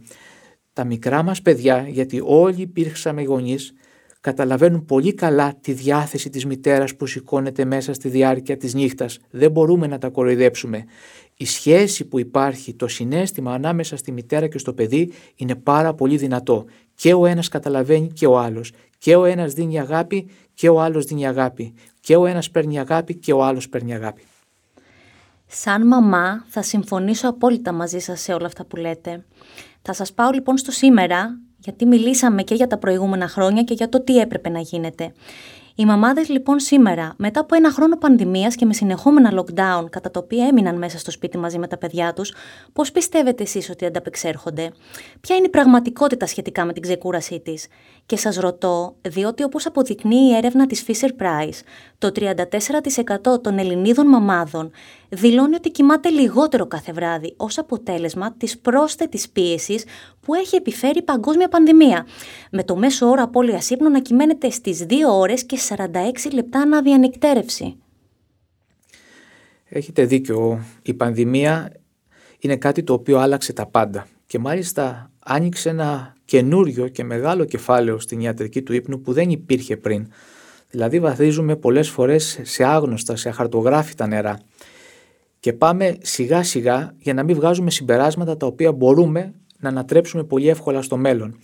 τα 0.73 0.83
μικρά 0.83 1.23
μας 1.23 1.41
παιδιά 1.41 1.87
γιατί 1.87 2.21
όλοι 2.23 2.61
υπήρξαμε 2.61 3.23
γονείς 3.23 3.73
καταλαβαίνουν 4.21 4.85
πολύ 4.85 5.13
καλά 5.13 5.53
τη 5.61 5.71
διάθεση 5.73 6.29
της 6.29 6.45
μητέρας 6.45 6.95
που 6.95 7.05
σηκώνεται 7.05 7.65
μέσα 7.65 7.93
στη 7.93 8.09
διάρκεια 8.09 8.57
της 8.57 8.73
νύχτας. 8.73 9.19
Δεν 9.29 9.51
μπορούμε 9.51 9.87
να 9.87 9.97
τα 9.97 10.09
κοροϊδέψουμε. 10.09 10.85
Η 11.35 11.45
σχέση 11.45 12.05
που 12.05 12.19
υπάρχει, 12.19 12.73
το 12.73 12.87
συνέστημα 12.87 13.53
ανάμεσα 13.53 13.97
στη 13.97 14.11
μητέρα 14.11 14.47
και 14.47 14.57
στο 14.57 14.73
παιδί 14.73 15.11
είναι 15.35 15.55
πάρα 15.55 15.93
πολύ 15.93 16.17
δυνατό. 16.17 16.65
Και 16.95 17.13
ο 17.13 17.25
ένας 17.25 17.47
καταλαβαίνει 17.47 18.07
και 18.07 18.27
ο 18.27 18.39
άλλος. 18.39 18.71
Και 18.97 19.15
ο 19.15 19.25
ένας 19.25 19.53
δίνει 19.53 19.79
αγάπη 19.79 20.29
και 20.53 20.69
ο 20.69 20.81
άλλος 20.81 21.05
δίνει 21.05 21.27
αγάπη. 21.27 21.73
Και 21.99 22.15
ο 22.15 22.25
ένας 22.25 22.51
παίρνει 22.51 22.79
αγάπη 22.79 23.15
και 23.15 23.33
ο 23.33 23.43
άλλος 23.43 23.69
παίρνει 23.69 23.93
αγάπη. 23.93 24.21
Σαν 25.47 25.87
μαμά 25.87 26.45
θα 26.47 26.61
συμφωνήσω 26.61 27.29
απόλυτα 27.29 27.71
μαζί 27.71 27.99
σας 27.99 28.21
σε 28.21 28.33
όλα 28.33 28.45
αυτά 28.45 28.65
που 28.65 28.75
λέτε. 28.75 29.25
Θα 29.81 29.93
σας 29.93 30.13
πάω 30.13 30.31
λοιπόν 30.31 30.57
στο 30.57 30.71
σήμερα, 30.71 31.39
γιατί 31.59 31.85
μιλήσαμε 31.85 32.43
και 32.43 32.55
για 32.55 32.67
τα 32.67 32.77
προηγούμενα 32.77 33.27
χρόνια 33.27 33.63
και 33.63 33.73
για 33.73 33.89
το 33.89 34.01
τι 34.01 34.17
έπρεπε 34.17 34.49
να 34.49 34.59
γίνεται. 34.59 35.11
Οι 35.79 35.85
μαμάδες 35.85 36.29
λοιπόν 36.29 36.59
σήμερα, 36.59 37.13
μετά 37.17 37.39
από 37.39 37.55
ένα 37.55 37.71
χρόνο 37.71 37.97
πανδημίας 37.97 38.55
και 38.55 38.65
με 38.65 38.73
συνεχόμενα 38.73 39.31
lockdown, 39.33 39.85
κατά 39.89 40.11
τα 40.11 40.19
οποία 40.23 40.47
έμειναν 40.47 40.77
μέσα 40.77 40.97
στο 40.97 41.11
σπίτι 41.11 41.37
μαζί 41.37 41.59
με 41.59 41.67
τα 41.67 41.77
παιδιά 41.77 42.13
τους, 42.13 42.33
πώς 42.73 42.91
πιστεύετε 42.91 43.43
εσείς 43.43 43.69
ότι 43.69 43.85
ανταπεξέρχονται, 43.85 44.71
Ποια 45.21 45.35
είναι 45.35 45.45
η 45.45 45.49
πραγματικότητα 45.49 46.25
σχετικά 46.25 46.65
με 46.65 46.73
την 46.73 46.81
ξεκούρασή 46.81 47.39
της; 47.39 47.67
Και 48.05 48.17
σας 48.17 48.35
ρωτώ, 48.35 48.95
διότι 49.01 49.43
όπως 49.43 49.65
αποδεικνύει 49.65 50.29
η 50.31 50.35
έρευνα 50.35 50.67
της 50.67 50.85
Fisher 50.87 51.09
Price, 51.21 51.59
το 51.99 52.11
34% 52.15 53.41
των 53.41 53.57
Ελληνίδων 53.57 54.07
μαμάδων 54.07 54.71
δηλώνει 55.09 55.55
ότι 55.55 55.71
κοιμάται 55.71 56.09
λιγότερο 56.09 56.67
κάθε 56.67 56.91
βράδυ 56.91 57.33
ως 57.37 57.57
αποτέλεσμα 57.57 58.33
της 58.33 58.59
πρόσθετης 58.59 59.29
πίεσης 59.29 59.83
που 60.21 60.33
έχει 60.33 60.55
επιφέρει 60.55 60.97
η 60.99 61.01
παγκόσμια 61.01 61.47
πανδημία. 61.47 62.07
Με 62.51 62.63
το 62.63 62.75
μέσο 62.75 63.07
όρο 63.09 63.23
απώλειας 63.23 63.69
ύπνου 63.69 63.89
να 63.89 64.01
κυμαίνεται 64.01 64.49
στις 64.49 64.85
2 64.89 64.93
ώρες 65.09 65.45
και 65.45 65.57
46 65.69 66.31
λεπτά 66.33 66.59
αναδιανυκτέρευση. 66.59 67.75
Έχετε 69.65 70.05
δίκιο. 70.05 70.63
Η 70.81 70.93
πανδημία 70.93 71.71
είναι 72.39 72.55
κάτι 72.55 72.83
το 72.83 72.93
οποίο 72.93 73.17
άλλαξε 73.17 73.53
τα 73.53 73.65
πάντα 73.65 74.07
και 74.25 74.39
μάλιστα 74.39 75.11
άνοιξε 75.19 75.69
ένα 75.69 76.15
καινούριο 76.25 76.87
και 76.87 77.03
μεγάλο 77.03 77.45
κεφάλαιο 77.45 77.99
στην 77.99 78.19
ιατρική 78.19 78.61
του 78.61 78.73
ύπνου 78.73 79.01
που 79.01 79.13
δεν 79.13 79.29
υπήρχε 79.29 79.77
πριν. 79.77 80.07
Δηλαδή 80.69 80.99
βαθίζουμε 80.99 81.55
πολλές 81.55 81.89
φορές 81.89 82.39
σε 82.43 82.63
άγνωστα, 82.63 83.15
σε 83.15 83.29
αχαρτογράφητα 83.29 84.07
νερά 84.07 84.39
και 85.39 85.53
πάμε 85.53 85.97
σιγά 86.01 86.43
σιγά 86.43 86.95
για 86.97 87.13
να 87.13 87.23
μην 87.23 87.35
βγάζουμε 87.35 87.71
συμπεράσματα 87.71 88.37
τα 88.37 88.45
οποία 88.45 88.71
μπορούμε 88.71 89.33
να 89.59 89.69
ανατρέψουμε 89.69 90.23
πολύ 90.23 90.49
εύκολα 90.49 90.81
στο 90.81 90.97
μέλλον. 90.97 91.37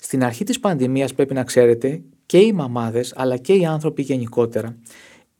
Στην 0.00 0.24
αρχή 0.24 0.44
της 0.44 0.60
πανδημίας 0.60 1.14
πρέπει 1.14 1.34
να 1.34 1.44
ξέρετε 1.44 2.02
και 2.26 2.38
οι 2.38 2.52
μαμάδες 2.52 3.12
αλλά 3.16 3.36
και 3.36 3.52
οι 3.52 3.66
άνθρωποι 3.66 4.02
γενικότερα 4.02 4.76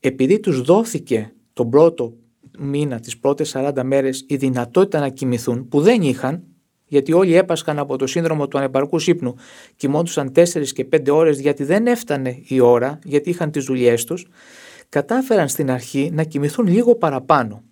επειδή 0.01 0.41
τους 0.41 0.63
δόθηκε 0.63 1.33
τον 1.53 1.71
πρώτο 1.71 2.13
μήνα, 2.59 3.01
τις 3.01 3.19
πρώτες 3.19 3.57
40 3.57 3.83
μέρες 3.83 4.25
η 4.29 4.37
δυνατότητα 4.37 5.01
να 5.01 5.09
κοιμηθούν 5.09 5.69
που 5.69 5.81
δεν 5.81 6.03
είχαν 6.03 6.43
γιατί 6.88 7.12
όλοι 7.12 7.35
έπασχαν 7.35 7.78
από 7.78 7.97
το 7.97 8.07
σύνδρομο 8.07 8.49
του 8.49 8.59
ανεπαρκούς 8.59 9.07
ύπνου, 9.07 9.35
κοιμόντουσαν 9.76 10.33
4 10.35 10.73
και 10.73 10.85
5 10.85 11.09
ώρες 11.11 11.40
γιατί 11.40 11.64
δεν 11.64 11.87
έφτανε 11.87 12.42
η 12.47 12.61
ώρα, 12.61 12.99
γιατί 13.04 13.30
είχαν 13.30 13.50
τις 13.50 13.64
δουλειές 13.64 14.04
τους, 14.04 14.26
κατάφεραν 14.88 15.49
στην 15.49 15.71
αρχή 15.71 16.11
να 16.12 16.25
κοιμηθούν 16.25 16.66
λίγο 16.66 16.95
παραπάνω. 16.95 17.62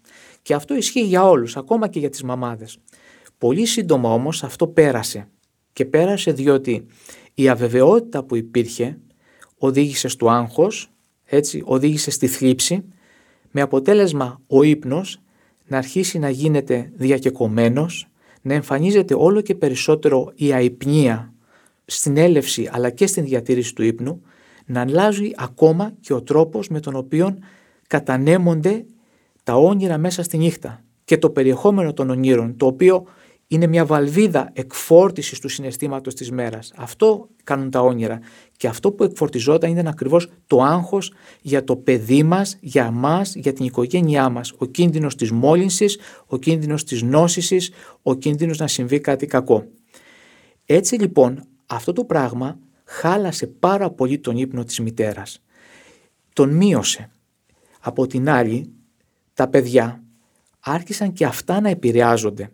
Και 0.42 0.54
αυτό 0.54 0.74
ισχύει 0.74 1.04
για 1.04 1.28
όλους, 1.28 1.56
ακόμα 1.56 1.88
και 1.88 1.98
για 1.98 2.10
τις 2.10 2.22
μαμάδες. 2.22 2.78
Πολύ 3.38 3.66
σύντομα 3.66 4.12
όμως 4.12 4.44
αυτό 4.44 4.66
πέρασε. 4.66 5.28
Και 5.72 5.84
πέρασε 5.84 6.32
διότι 6.32 6.86
η 7.34 7.48
αβεβαιότητα 7.48 8.24
που 8.24 8.36
υπήρχε 8.36 8.98
οδήγησε 9.58 10.08
στο 10.08 10.28
άγχος, 10.28 10.90
έτσι, 11.24 11.62
οδήγησε 11.64 12.10
στη 12.10 12.26
θλίψη, 12.26 12.84
με 13.50 13.60
αποτέλεσμα 13.60 14.40
ο 14.48 14.62
ύπνος 14.62 15.20
να 15.66 15.76
αρχίσει 15.78 16.18
να 16.18 16.30
γίνεται 16.30 16.90
διακεκομένος, 16.94 18.08
να 18.46 18.54
εμφανίζεται 18.54 19.14
όλο 19.14 19.40
και 19.40 19.54
περισσότερο 19.54 20.32
η 20.34 20.52
αϊπνία 20.52 21.32
στην 21.84 22.16
έλευση 22.16 22.68
αλλά 22.72 22.90
και 22.90 23.06
στην 23.06 23.24
διατήρηση 23.24 23.74
του 23.74 23.82
ύπνου, 23.82 24.22
να 24.66 24.80
αλλάζει 24.80 25.30
ακόμα 25.36 25.92
και 26.00 26.12
ο 26.12 26.22
τρόπος 26.22 26.68
με 26.68 26.80
τον 26.80 26.96
οποίο 26.96 27.38
κατανέμονται 27.86 28.84
τα 29.42 29.54
όνειρα 29.54 29.98
μέσα 29.98 30.22
στη 30.22 30.36
νύχτα 30.36 30.82
και 31.04 31.18
το 31.18 31.30
περιεχόμενο 31.30 31.92
των 31.92 32.10
ονείρων, 32.10 32.56
το 32.56 32.66
οποίο 32.66 33.04
είναι 33.46 33.66
μια 33.66 33.84
βαλβίδα 33.84 34.50
εκφόρτισης 34.52 35.38
του 35.38 35.48
συναισθήματος 35.48 36.14
της 36.14 36.30
μέρας. 36.30 36.72
Αυτό 36.76 37.28
κάνουν 37.44 37.70
τα 37.70 37.80
όνειρα 37.80 38.20
και 38.56 38.68
αυτό 38.68 38.92
που 38.92 39.04
εκφορτιζόταν 39.04 39.70
ήταν 39.70 39.86
ακριβώς 39.86 40.28
το 40.46 40.62
άγχος 40.62 41.12
για 41.40 41.64
το 41.64 41.76
παιδί 41.76 42.22
μας, 42.22 42.56
για 42.60 42.90
μας, 42.90 43.34
για 43.34 43.52
την 43.52 43.64
οικογένειά 43.64 44.28
μας. 44.28 44.52
Ο 44.56 44.66
κίνδυνος 44.66 45.14
της 45.14 45.30
μόλυνσης, 45.30 45.98
ο 46.26 46.36
κίνδυνος 46.36 46.84
της 46.84 47.02
νόσησης, 47.02 47.70
ο 48.02 48.14
κίνδυνος 48.14 48.58
να 48.58 48.66
συμβεί 48.66 49.00
κάτι 49.00 49.26
κακό. 49.26 49.66
Έτσι 50.66 50.94
λοιπόν 50.94 51.44
αυτό 51.66 51.92
το 51.92 52.04
πράγμα 52.04 52.58
χάλασε 52.84 53.46
πάρα 53.46 53.90
πολύ 53.90 54.18
τον 54.18 54.36
ύπνο 54.36 54.64
της 54.64 54.80
μητέρας. 54.80 55.42
Τον 56.32 56.50
μείωσε. 56.50 57.10
Από 57.80 58.06
την 58.06 58.28
άλλη 58.28 58.72
τα 59.34 59.48
παιδιά 59.48 60.02
άρχισαν 60.60 61.12
και 61.12 61.24
αυτά 61.24 61.60
να 61.60 61.68
επηρεάζονται. 61.68 62.50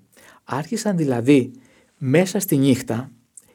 Άρχισαν 0.55 0.97
δηλαδή 0.97 1.51
μέσα 1.99 2.39
στη 2.39 2.57
νύχτα 2.57 3.11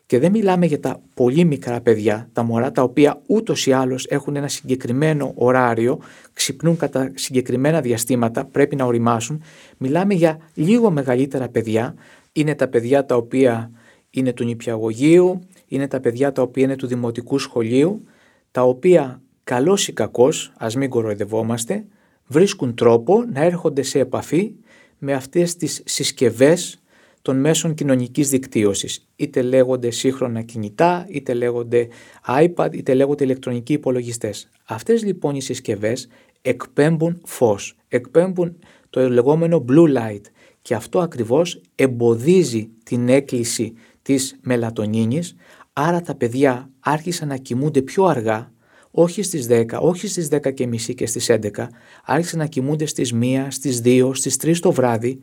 και 0.05 0.19
δεν 0.19 0.31
μιλάμε 0.31 0.65
για 0.65 0.79
τα 0.79 1.01
πολύ 1.13 1.45
μικρά 1.45 1.81
παιδιά, 1.81 2.29
τα 2.33 2.43
μωρά 2.43 2.71
τα 2.71 2.81
οποία 2.83 3.21
ούτως 3.27 3.65
ή 3.65 3.71
άλλως 3.71 4.05
έχουν 4.05 4.35
ένα 4.35 4.47
συγκεκριμένο 4.47 5.31
ωράριο, 5.35 5.99
ξυπνούν 6.33 6.77
κατά 6.77 7.11
συγκεκριμένα 7.15 7.81
διαστήματα, 7.81 8.45
πρέπει 8.45 8.75
να 8.75 8.85
οριμάσουν. 8.85 9.41
Μιλάμε 9.77 10.13
για 10.13 10.39
λίγο 10.53 10.91
μεγαλύτερα 10.91 11.49
παιδιά. 11.49 11.95
Είναι 12.31 12.55
τα 12.55 12.67
παιδιά 12.67 13.05
τα 13.05 13.15
οποία 13.15 13.71
είναι 14.09 14.33
του 14.33 14.43
νηπιαγωγείου, 14.43 15.39
είναι 15.67 15.87
τα 15.87 15.99
παιδιά 15.99 16.31
τα 16.31 16.41
οποία 16.41 16.63
είναι 16.63 16.75
του 16.75 16.87
δημοτικού 16.87 17.37
σχολείου, 17.37 18.03
τα 18.51 18.61
οποία 18.61 19.21
καλός 19.43 19.87
ή 19.87 19.93
κακός, 19.93 20.53
ας 20.57 20.75
μην 20.75 20.89
κοροϊδευόμαστε, 20.89 21.85
βρίσκουν 22.27 22.75
τρόπο 22.75 23.25
να 23.33 23.43
έρχονται 23.43 23.81
σε 23.81 23.99
επαφή 23.99 24.55
με 24.97 25.13
αυτές 25.13 25.55
τις 25.55 25.81
συσκευές 25.85 26.81
των 27.27 27.39
μέσων 27.39 27.74
κοινωνικής 27.74 28.29
δικτύωσης. 28.29 29.07
Είτε 29.15 29.41
λέγονται 29.41 29.89
σύγχρονα 29.89 30.41
κινητά, 30.41 31.05
είτε 31.10 31.34
λέγονται 31.34 31.88
iPad, 32.27 32.69
είτε 32.72 32.93
λέγονται 32.93 33.24
ηλεκτρονικοί 33.24 33.74
υπολογιστές. 33.74 34.50
Αυτές 34.65 35.03
λοιπόν 35.03 35.36
οι 35.36 35.41
συσκευές 35.41 36.07
εκπέμπουν 36.41 37.22
φως, 37.25 37.75
εκπέμπουν 37.88 38.57
το 38.89 39.10
λεγόμενο 39.10 39.65
blue 39.69 39.98
light 39.98 40.22
και 40.62 40.75
αυτό 40.75 41.00
ακριβώς 41.00 41.62
εμποδίζει 41.75 42.69
την 42.84 43.10
έκκληση 43.10 43.74
της 44.01 44.39
μελατονίνης, 44.41 45.36
άρα 45.74 46.01
τα 46.01 46.15
παιδιά 46.15 46.69
άρχισαν 46.79 47.27
να 47.27 47.38
κοιμούνται 47.38 47.81
πιο 47.81 48.03
αργά, 48.03 48.51
όχι 48.91 49.22
στις 49.22 49.48
10, 49.50 49.65
όχι 49.79 50.07
στις 50.07 50.27
10 50.27 50.53
και 50.53 50.67
μισή 50.67 50.93
και 50.93 51.05
στις 51.05 51.29
11, 51.29 51.69
άρχισαν 52.05 52.39
να 52.39 52.46
κοιμούνται 52.46 52.86
στις 52.86 53.13
1, 53.13 53.48
στις 53.50 53.81
2, 53.84 54.12
στις 54.13 54.38
3 54.38 54.60
το 54.60 54.72
βράδυ, 54.72 55.19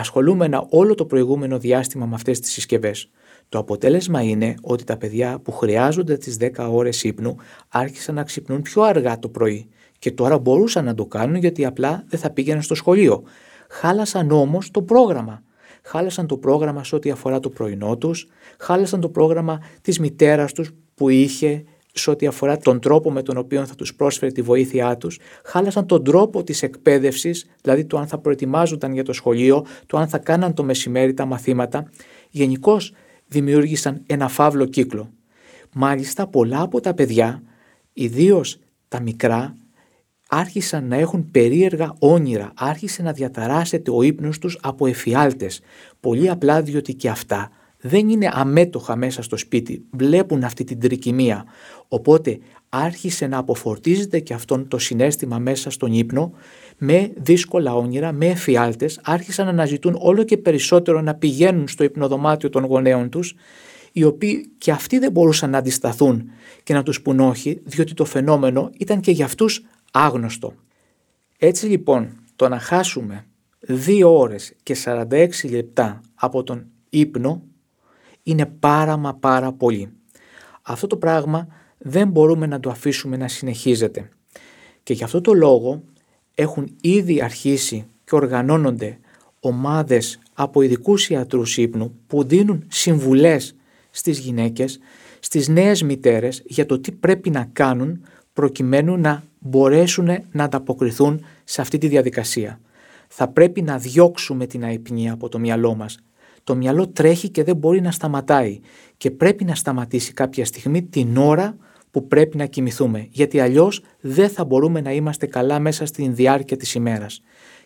ασχολούμενα 0.00 0.66
όλο 0.68 0.94
το 0.94 1.04
προηγούμενο 1.04 1.58
διάστημα 1.58 2.06
με 2.06 2.14
αυτές 2.14 2.40
τις 2.40 2.52
συσκευές. 2.52 3.10
Το 3.48 3.58
αποτέλεσμα 3.58 4.22
είναι 4.22 4.54
ότι 4.62 4.84
τα 4.84 4.96
παιδιά 4.96 5.38
που 5.42 5.52
χρειάζονται 5.52 6.16
τις 6.16 6.36
10 6.40 6.68
ώρες 6.70 7.04
ύπνου 7.04 7.36
άρχισαν 7.68 8.14
να 8.14 8.22
ξυπνούν 8.22 8.62
πιο 8.62 8.82
αργά 8.82 9.18
το 9.18 9.28
πρωί 9.28 9.68
και 9.98 10.10
τώρα 10.10 10.38
μπορούσαν 10.38 10.84
να 10.84 10.94
το 10.94 11.06
κάνουν 11.06 11.36
γιατί 11.36 11.64
απλά 11.64 12.04
δεν 12.06 12.20
θα 12.20 12.30
πήγαιναν 12.30 12.62
στο 12.62 12.74
σχολείο. 12.74 13.22
Χάλασαν 13.68 14.30
όμως 14.30 14.70
το 14.70 14.82
πρόγραμμα. 14.82 15.42
Χάλασαν 15.82 16.26
το 16.26 16.36
πρόγραμμα 16.36 16.84
σε 16.84 16.94
ό,τι 16.94 17.10
αφορά 17.10 17.40
το 17.40 17.50
πρωινό 17.50 17.96
τους, 17.96 18.28
χάλασαν 18.58 19.00
το 19.00 19.08
πρόγραμμα 19.08 19.60
της 19.82 19.98
μητέρας 19.98 20.52
τους 20.52 20.70
που 20.94 21.08
είχε 21.08 21.64
σε 21.98 22.10
ό,τι 22.10 22.26
αφορά 22.26 22.56
τον 22.56 22.80
τρόπο 22.80 23.10
με 23.10 23.22
τον 23.22 23.36
οποίο 23.36 23.66
θα 23.66 23.74
τους 23.74 23.94
πρόσφερε 23.94 24.32
τη 24.32 24.42
βοήθειά 24.42 24.96
τους, 24.96 25.18
χάλασαν 25.44 25.86
τον 25.86 26.04
τρόπο 26.04 26.42
της 26.44 26.62
εκπαίδευσης, 26.62 27.46
δηλαδή 27.62 27.84
το 27.84 27.98
αν 27.98 28.06
θα 28.06 28.18
προετοιμάζονταν 28.18 28.92
για 28.92 29.04
το 29.04 29.12
σχολείο, 29.12 29.66
το 29.86 29.96
αν 29.98 30.08
θα 30.08 30.18
κάναν 30.18 30.54
το 30.54 30.64
μεσημέρι 30.64 31.14
τα 31.14 31.24
μαθήματα. 31.24 31.90
Γενικώ 32.30 32.76
δημιούργησαν 33.26 34.02
ένα 34.06 34.28
φαύλο 34.28 34.64
κύκλο. 34.64 35.10
Μάλιστα 35.72 36.26
πολλά 36.26 36.60
από 36.60 36.80
τα 36.80 36.94
παιδιά, 36.94 37.42
ιδίως 37.92 38.58
τα 38.88 39.00
μικρά, 39.00 39.56
άρχισαν 40.28 40.88
να 40.88 40.96
έχουν 40.96 41.30
περίεργα 41.30 41.94
όνειρα, 41.98 42.52
άρχισε 42.56 43.02
να 43.02 43.12
διαταράσσεται 43.12 43.90
ο 43.90 44.02
ύπνος 44.02 44.38
τους 44.38 44.58
από 44.62 44.86
εφιάλτες, 44.86 45.60
πολύ 46.00 46.30
απλά 46.30 46.62
διότι 46.62 46.94
και 46.94 47.08
αυτά 47.08 47.50
δεν 47.80 48.08
είναι 48.08 48.28
αμέτωχα 48.32 48.96
μέσα 48.96 49.22
στο 49.22 49.36
σπίτι, 49.36 49.84
βλέπουν 49.90 50.44
αυτή 50.44 50.64
την 50.64 50.80
τρικυμία. 50.80 51.44
Οπότε 51.88 52.38
άρχισε 52.68 53.26
να 53.26 53.38
αποφορτίζεται 53.38 54.20
και 54.20 54.34
αυτόν 54.34 54.68
το 54.68 54.78
συνέστημα 54.78 55.38
μέσα 55.38 55.70
στον 55.70 55.92
ύπνο 55.92 56.32
με 56.78 57.12
δύσκολα 57.16 57.74
όνειρα, 57.74 58.12
με 58.12 58.26
εφιάλτες, 58.26 59.00
άρχισαν 59.04 59.44
να 59.44 59.50
αναζητούν 59.50 59.96
όλο 59.98 60.24
και 60.24 60.36
περισσότερο 60.36 61.00
να 61.00 61.14
πηγαίνουν 61.14 61.68
στο 61.68 61.84
υπνοδωμάτιο 61.84 62.48
των 62.48 62.64
γονέων 62.64 63.10
τους, 63.10 63.34
οι 63.92 64.04
οποίοι 64.04 64.50
και 64.58 64.70
αυτοί 64.70 64.98
δεν 64.98 65.12
μπορούσαν 65.12 65.50
να 65.50 65.58
αντισταθούν 65.58 66.30
και 66.62 66.74
να 66.74 66.82
τους 66.82 67.02
πούν 67.02 67.20
όχι, 67.20 67.60
διότι 67.64 67.94
το 67.94 68.04
φαινόμενο 68.04 68.70
ήταν 68.78 69.00
και 69.00 69.10
για 69.10 69.24
αυτούς 69.24 69.64
άγνωστο. 69.92 70.54
Έτσι 71.38 71.66
λοιπόν, 71.66 72.20
το 72.36 72.48
να 72.48 72.58
χάσουμε 72.58 73.26
2 73.86 74.02
ώρες 74.04 74.54
και 74.62 74.76
46 74.84 75.28
λεπτά 75.50 76.00
από 76.14 76.42
τον 76.42 76.66
ύπνο 76.90 77.42
είναι 78.26 78.46
πάρα 78.46 78.96
μα 78.96 79.14
πάρα 79.14 79.52
πολύ. 79.52 79.92
Αυτό 80.62 80.86
το 80.86 80.96
πράγμα 80.96 81.46
δεν 81.78 82.08
μπορούμε 82.08 82.46
να 82.46 82.60
το 82.60 82.70
αφήσουμε 82.70 83.16
να 83.16 83.28
συνεχίζεται. 83.28 84.08
Και 84.82 84.92
γι' 84.92 85.04
αυτό 85.04 85.20
το 85.20 85.32
λόγο 85.32 85.82
έχουν 86.34 86.76
ήδη 86.80 87.22
αρχίσει 87.22 87.86
και 88.04 88.14
οργανώνονται 88.14 88.98
ομάδες 89.40 90.18
από 90.32 90.62
ειδικούς 90.62 91.08
ιατρούς 91.08 91.56
ύπνου 91.56 91.94
που 92.06 92.24
δίνουν 92.24 92.64
συμβουλές 92.68 93.54
στις 93.90 94.18
γυναίκες, 94.18 94.78
στις 95.20 95.48
νέες 95.48 95.82
μητέρες 95.82 96.42
για 96.46 96.66
το 96.66 96.78
τι 96.78 96.92
πρέπει 96.92 97.30
να 97.30 97.48
κάνουν 97.52 98.04
προκειμένου 98.32 98.96
να 98.96 99.24
μπορέσουν 99.38 100.08
να 100.32 100.44
ανταποκριθούν 100.44 101.24
σε 101.44 101.60
αυτή 101.60 101.78
τη 101.78 101.88
διαδικασία. 101.88 102.60
Θα 103.08 103.28
πρέπει 103.28 103.62
να 103.62 103.78
διώξουμε 103.78 104.46
την 104.46 104.64
αϊπνία 104.64 105.12
από 105.12 105.28
το 105.28 105.38
μυαλό 105.38 105.74
μας. 105.74 105.98
Το 106.46 106.54
μυαλό 106.54 106.88
τρέχει 106.88 107.28
και 107.28 107.44
δεν 107.44 107.56
μπορεί 107.56 107.80
να 107.80 107.90
σταματάει 107.90 108.60
και 108.96 109.10
πρέπει 109.10 109.44
να 109.44 109.54
σταματήσει 109.54 110.12
κάποια 110.12 110.44
στιγμή 110.44 110.82
την 110.82 111.16
ώρα 111.16 111.56
που 111.90 112.06
πρέπει 112.06 112.36
να 112.36 112.46
κοιμηθούμε, 112.46 113.06
γιατί 113.10 113.40
αλλιώς 113.40 113.80
δεν 114.00 114.28
θα 114.28 114.44
μπορούμε 114.44 114.80
να 114.80 114.92
είμαστε 114.92 115.26
καλά 115.26 115.58
μέσα 115.58 115.86
στην 115.86 116.14
διάρκεια 116.14 116.56
της 116.56 116.74
ημέρας. 116.74 117.20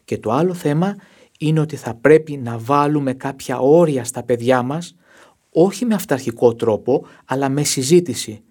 Και 0.04 0.18
το 0.18 0.30
άλλο 0.30 0.54
θέμα 0.54 0.96
είναι 1.38 1.60
ότι 1.60 1.76
θα 1.76 1.94
πρέπει 1.94 2.36
να 2.36 2.58
βάλουμε 2.58 3.12
κάποια 3.12 3.58
όρια 3.58 4.04
στα 4.04 4.22
παιδιά 4.22 4.62
μας, 4.62 4.96
όχι 5.50 5.84
με 5.84 5.94
αυταρχικό 5.94 6.54
τρόπο, 6.54 7.06
αλλά 7.24 7.48
με 7.48 7.64
συζήτηση. 7.64 8.42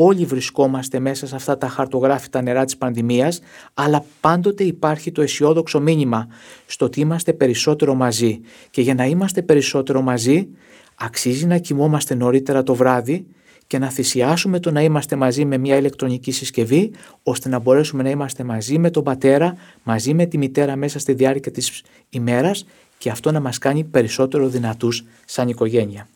Όλοι 0.00 0.24
βρισκόμαστε 0.24 0.98
μέσα 0.98 1.26
σε 1.26 1.34
αυτά 1.34 1.58
τα 1.58 1.68
χαρτογράφητα 1.68 2.42
νερά 2.42 2.64
της 2.64 2.76
πανδημίας, 2.76 3.40
αλλά 3.74 4.04
πάντοτε 4.20 4.64
υπάρχει 4.64 5.12
το 5.12 5.22
αισιόδοξο 5.22 5.80
μήνυμα 5.80 6.28
στο 6.66 6.84
ότι 6.84 7.00
είμαστε 7.00 7.32
περισσότερο 7.32 7.94
μαζί. 7.94 8.40
Και 8.70 8.80
για 8.80 8.94
να 8.94 9.04
είμαστε 9.04 9.42
περισσότερο 9.42 10.00
μαζί, 10.00 10.48
αξίζει 10.94 11.46
να 11.46 11.58
κοιμόμαστε 11.58 12.14
νωρίτερα 12.14 12.62
το 12.62 12.74
βράδυ 12.74 13.26
και 13.66 13.78
να 13.78 13.90
θυσιάσουμε 13.90 14.60
το 14.60 14.70
να 14.70 14.82
είμαστε 14.82 15.16
μαζί 15.16 15.44
με 15.44 15.58
μια 15.58 15.76
ηλεκτρονική 15.76 16.32
συσκευή, 16.32 16.90
ώστε 17.22 17.48
να 17.48 17.58
μπορέσουμε 17.58 18.02
να 18.02 18.10
είμαστε 18.10 18.44
μαζί 18.44 18.78
με 18.78 18.90
τον 18.90 19.04
πατέρα, 19.04 19.56
μαζί 19.82 20.14
με 20.14 20.26
τη 20.26 20.38
μητέρα 20.38 20.76
μέσα 20.76 20.98
στη 20.98 21.12
διάρκεια 21.12 21.52
της 21.52 21.82
ημέρας 22.10 22.66
και 22.98 23.10
αυτό 23.10 23.32
να 23.32 23.40
μας 23.40 23.58
κάνει 23.58 23.84
περισσότερο 23.84 24.48
δυνατούς 24.48 25.04
σαν 25.24 25.48
οικογένεια. 25.48 26.08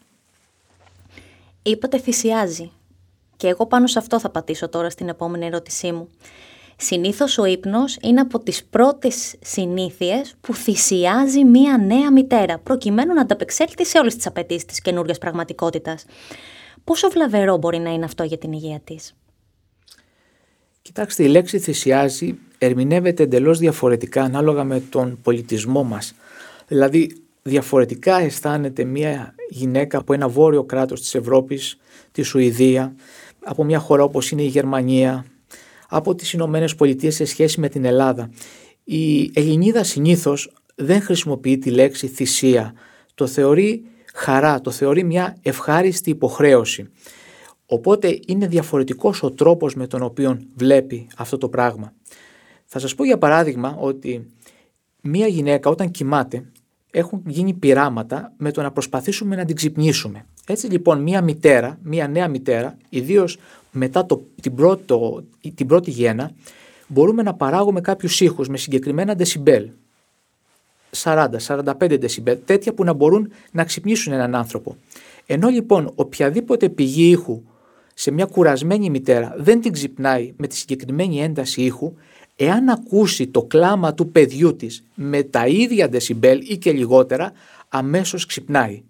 Είπατε 1.63 1.99
θυσιάζει. 1.99 2.71
Και 3.43 3.49
εγώ 3.49 3.67
πάνω 3.67 3.87
σε 3.87 3.99
αυτό 3.99 4.21
θα 4.21 4.31
πατήσω 4.31 4.69
τώρα 4.69 4.91
στην 4.91 5.09
επόμενη 5.09 5.47
ερώτησή 5.47 5.93
μου. 5.93 6.09
Συνήθως 6.77 7.39
ο 7.39 7.45
ύπνος 7.45 7.99
είναι 8.03 8.21
από 8.21 8.39
τις 8.39 8.65
πρώτες 8.65 9.35
συνήθειες 9.41 10.35
που 10.41 10.55
θυσιάζει 10.55 11.45
μία 11.45 11.79
νέα 11.79 12.13
μητέρα, 12.13 12.59
προκειμένου 12.59 13.15
να 13.15 13.21
ανταπεξέλθει 13.21 13.87
σε 13.87 13.99
όλες 13.99 14.17
τις 14.17 14.27
απαιτήσεις 14.27 14.65
της 14.65 14.81
καινούργιας 14.81 15.19
πραγματικότητας. 15.19 16.05
Πόσο 16.85 17.09
βλαβερό 17.11 17.57
μπορεί 17.57 17.79
να 17.79 17.93
είναι 17.93 18.05
αυτό 18.05 18.23
για 18.25 18.39
την 18.39 18.53
υγεία 18.53 18.81
της; 18.85 19.15
Κοιτάξτε, 20.83 21.23
η 21.23 21.29
λέξη 21.29 21.59
θυσιάζει 21.59 22.39
ερμηνεύεται 22.59 23.23
εντελώς 23.23 23.59
διαφορετικά 23.59 24.23
ανάλογα 24.23 24.65
με 24.65 24.81
τον 24.81 25.19
πολιτισμό 25.23 25.83
μας. 25.83 26.15
Δηλαδή, 26.69 27.23
διαφορετικά 27.43 28.19
αισθάνεται 28.19 28.85
μια 28.85 29.35
γυναίκα 29.49 29.99
από 29.99 30.13
ένα 30.13 30.29
βόρειο 30.29 30.65
κράτος 30.65 31.01
της 31.01 31.15
Ευρώπης, 31.15 31.77
τη 32.13 32.23
Σουηδία, 32.23 32.95
από 33.45 33.65
μια 33.65 33.79
χώρα 33.79 34.03
όπως 34.03 34.31
είναι 34.31 34.43
η 34.43 34.47
Γερμανία, 34.47 35.25
από 35.89 36.15
τις 36.15 36.33
Ηνωμένες 36.33 36.75
Πολιτείες 36.75 37.15
σε 37.15 37.25
σχέση 37.25 37.61
με 37.61 37.69
την 37.69 37.85
Ελλάδα. 37.85 38.31
Η 38.85 39.31
Ελληνίδα 39.35 39.85
συνήθως 39.85 40.53
δεν 40.75 41.03
χρησιμοποιεί 41.03 41.59
τη 41.59 41.71
λέξη 41.71 42.07
θυσία. 42.07 42.75
Το 43.15 43.27
θεωρεί 43.27 43.83
χαρά, 44.15 44.61
το 44.61 44.71
θεωρεί 44.71 45.05
μια 45.05 45.37
ευχάριστη 45.43 46.11
υποχρέωση. 46.11 46.89
Οπότε 47.67 48.21
είναι 48.27 48.47
διαφορετικός 48.47 49.23
ο 49.23 49.31
τρόπος 49.31 49.75
με 49.75 49.87
τον 49.87 50.03
οποίο 50.03 50.41
βλέπει 50.55 51.07
αυτό 51.17 51.39
το 51.39 51.49
πράγμα. 51.49 51.93
Θα 52.65 52.79
σας 52.79 52.95
πω 52.95 53.05
για 53.05 53.19
παράδειγμα 53.19 53.77
ότι 53.79 54.27
μια 55.01 55.27
γυναίκα 55.27 55.71
όταν 55.71 55.91
κοιμάται 55.91 56.52
έχουν 56.95 57.23
γίνει 57.27 57.53
πειράματα 57.53 58.33
με 58.37 58.51
το 58.51 58.63
να 58.63 58.71
προσπαθήσουμε 58.71 59.37
να 59.37 59.45
την 59.45 59.57
ξυπνήσουμε. 59.57 60.27
Έτσι 60.47 60.67
λοιπόν 60.67 61.03
μια 61.03 61.23
μητέρα, 61.23 61.79
μια 61.83 62.09
νέα 62.09 62.29
μητέρα, 62.29 62.77
ιδίως 62.89 63.39
μετά 63.71 64.07
το, 64.07 64.23
την, 64.41 64.55
πρώτο, 64.55 65.25
την 65.55 65.67
πρώτη 65.67 65.91
γέννα, 65.91 66.31
μπορούμε 66.87 67.23
να 67.23 67.35
παράγουμε 67.35 67.81
κάποιους 67.81 68.21
ήχους 68.21 68.49
με 68.49 68.57
συγκεκριμένα 68.57 69.15
δεσιμπέλ. 69.15 69.69
40, 70.97 71.29
45 71.47 71.99
δεσιμπέλ, 72.01 72.39
τέτοια 72.45 72.73
που 72.73 72.85
να 72.85 72.93
μπορούν 72.93 73.33
να 73.51 73.65
ξυπνήσουν 73.65 74.13
έναν 74.13 74.35
άνθρωπο. 74.35 74.77
Ενώ 75.27 75.49
λοιπόν 75.49 75.93
οποιαδήποτε 75.95 76.69
πηγή 76.69 77.11
ήχου 77.11 77.43
σε 77.95 78.11
μια 78.11 78.25
κουρασμένη 78.25 78.91
μητέρα 78.91 79.35
δεν 79.39 79.61
την 79.61 79.73
ξυπνάει 79.73 80.33
με 80.37 80.47
τη 80.47 80.57
συγκεκριμένη 80.57 81.23
ένταση 81.23 81.63
ήχου, 81.63 81.93
εάν 82.37 82.69
ακούσει 82.69 83.27
το 83.27 83.43
κλάμα 83.43 83.95
του 83.95 84.11
παιδιού 84.11 84.57
της 84.57 84.85
με 84.95 85.23
τα 85.23 85.47
ίδια 85.47 85.89
δεσιμπέλ 85.89 86.41
ή 86.51 86.59
και 86.59 86.73
λιγότερα, 86.73 87.33
αμέσως 87.69 88.27
ξυπνάει. 88.27 88.83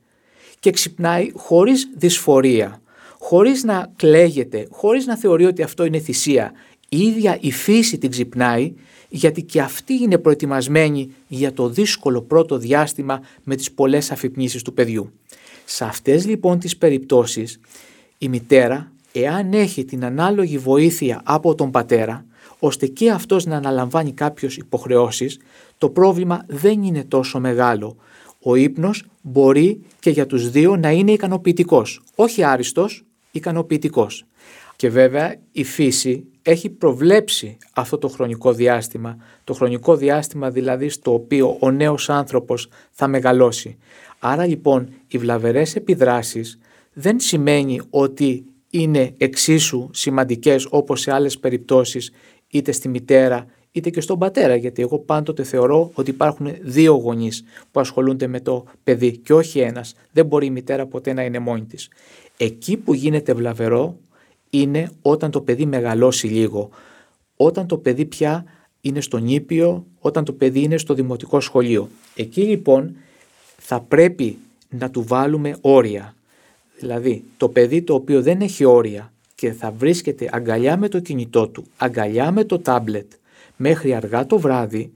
Και 0.61 0.70
ξυπνάει 0.70 1.31
χωρίς 1.35 1.88
δυσφορία, 1.96 2.83
χωρίς 3.18 3.64
να 3.64 3.92
κλαίγεται, 3.96 4.66
χωρίς 4.70 5.07
να 5.07 5.16
θεωρεί 5.16 5.44
ότι 5.44 5.62
αυτό 5.62 5.85
είναι 5.85 5.98
θυσία. 5.98 6.52
Η 6.88 6.98
ίδια 6.98 7.38
η 7.40 7.52
φύση 7.52 7.98
την 7.98 8.11
ξυπνάει 8.11 8.72
γιατί 9.09 9.42
και 9.42 9.61
αυτή 9.61 9.94
είναι 9.94 10.18
προετοιμασμένη 10.18 11.11
για 11.28 11.52
το 11.52 11.68
δύσκολο 11.68 12.22
πρώτο 12.22 12.59
διάστημα 12.59 13.20
με 13.44 13.57
τις 13.57 13.72
πολλές 13.72 14.11
αφυπνήσεις 14.11 14.62
του 14.62 14.74
παιδιού. 14.74 15.12
Σε 15.64 15.85
αυτές 15.85 16.26
λοιπόν 16.26 16.59
τις 16.59 16.76
περιπτώσεις 16.76 17.61
η 18.18 18.28
μητέρα 18.28 18.92
εάν 19.12 19.52
έχει 19.52 19.85
την 19.85 20.05
ανάλογη 20.05 20.59
βοήθεια 20.59 21.20
από 21.24 21.55
τον 21.55 21.70
πατέρα 21.70 22.26
ώστε 22.64 22.87
και 22.87 23.11
αυτός 23.11 23.46
να 23.46 23.57
αναλαμβάνει 23.57 24.12
κάποιες 24.12 24.57
υποχρεώσεις 24.57 25.38
το 25.79 25.90
πρόβλημα 25.90 26.44
δεν 26.46 26.83
είναι 26.83 27.05
τόσο 27.05 27.40
μεγάλο. 27.40 27.96
Ο 28.42 28.55
ύπνος 28.55 29.05
μπορεί 29.22 29.81
και 30.01 30.11
για 30.11 30.27
τους 30.27 30.51
δύο 30.51 30.77
να 30.77 30.90
είναι 30.90 31.12
ικανοποιητικός. 31.12 32.03
Όχι 32.14 32.44
άριστος, 32.44 33.05
ικανοποιητικός. 33.31 34.25
Και 34.77 34.90
βέβαια 34.90 35.37
η 35.53 35.64
φύση 35.64 36.25
έχει 36.42 36.70
προβλέψει 36.70 37.57
αυτό 37.72 37.98
το 37.98 38.09
χρονικό 38.09 38.53
διάστημα, 38.53 39.16
το 39.44 39.53
χρονικό 39.53 39.96
διάστημα 39.96 40.51
δηλαδή 40.51 40.88
στο 40.88 41.12
οποίο 41.12 41.57
ο 41.61 41.70
νέος 41.70 42.11
άνθρωπος 42.11 42.68
θα 42.90 43.09
μεγαλώσει. 43.09 43.77
Άρα 44.18 44.46
λοιπόν 44.46 44.88
οι 45.07 45.18
βλαβερές 45.18 45.77
επιδράσεις 45.77 46.59
δεν 46.92 47.20
σημαίνει 47.20 47.81
ότι 47.90 48.44
είναι 48.75 49.14
εξίσου 49.18 49.88
σημαντικές 49.92 50.66
όπως 50.70 51.01
σε 51.01 51.12
άλλες 51.12 51.38
περιπτώσεις 51.38 52.12
είτε 52.52 52.72
στη 52.72 52.88
μητέρα 52.88 53.46
είτε 53.72 53.90
και 53.90 54.00
στον 54.00 54.18
πατέρα 54.18 54.56
γιατί 54.56 54.82
εγώ 54.82 54.98
πάντοτε 54.98 55.42
θεωρώ 55.42 55.90
ότι 55.94 56.10
υπάρχουν 56.10 56.54
δύο 56.60 56.94
γονείς 56.94 57.44
που 57.70 57.80
ασχολούνται 57.80 58.26
με 58.26 58.40
το 58.40 58.64
παιδί 58.84 59.16
και 59.16 59.34
όχι 59.34 59.60
ένας. 59.60 59.94
Δεν 60.12 60.26
μπορεί 60.26 60.46
η 60.46 60.50
μητέρα 60.50 60.86
ποτέ 60.86 61.12
να 61.12 61.22
είναι 61.22 61.38
μόνη 61.38 61.62
της. 61.62 61.88
Εκεί 62.36 62.76
που 62.76 62.94
γίνεται 62.94 63.34
βλαβερό 63.34 63.96
είναι 64.50 64.90
όταν 65.02 65.30
το 65.30 65.40
παιδί 65.40 65.66
μεγαλώσει 65.66 66.26
λίγο. 66.26 66.70
Όταν 67.36 67.66
το 67.66 67.76
παιδί 67.76 68.04
πια 68.04 68.44
είναι 68.80 69.00
στο 69.00 69.18
νήπιο, 69.18 69.86
όταν 69.98 70.24
το 70.24 70.32
παιδί 70.32 70.60
είναι 70.60 70.78
στο 70.78 70.94
δημοτικό 70.94 71.40
σχολείο. 71.40 71.88
Εκεί 72.14 72.40
λοιπόν 72.42 72.96
θα 73.56 73.80
πρέπει 73.80 74.38
να 74.68 74.90
του 74.90 75.04
βάλουμε 75.06 75.56
όρια. 75.60 76.14
Δηλαδή 76.78 77.24
το 77.36 77.48
παιδί 77.48 77.82
το 77.82 77.94
οποίο 77.94 78.22
δεν 78.22 78.40
έχει 78.40 78.64
όρια 78.64 79.12
και 79.42 79.52
θα 79.52 79.70
βρίσκεται 79.70 80.28
αγκαλιά 80.33 80.76
με 80.76 80.88
το 80.88 80.98
κινητό 81.00 81.48
του, 81.48 81.64
αγκαλιά 81.76 82.31
με 82.31 82.44
το 82.44 82.59
τάμπλετ 82.59 83.12
μέχρι 83.57 83.94
αργά 83.94 84.26
το 84.26 84.38
βράδυ, 84.38 84.90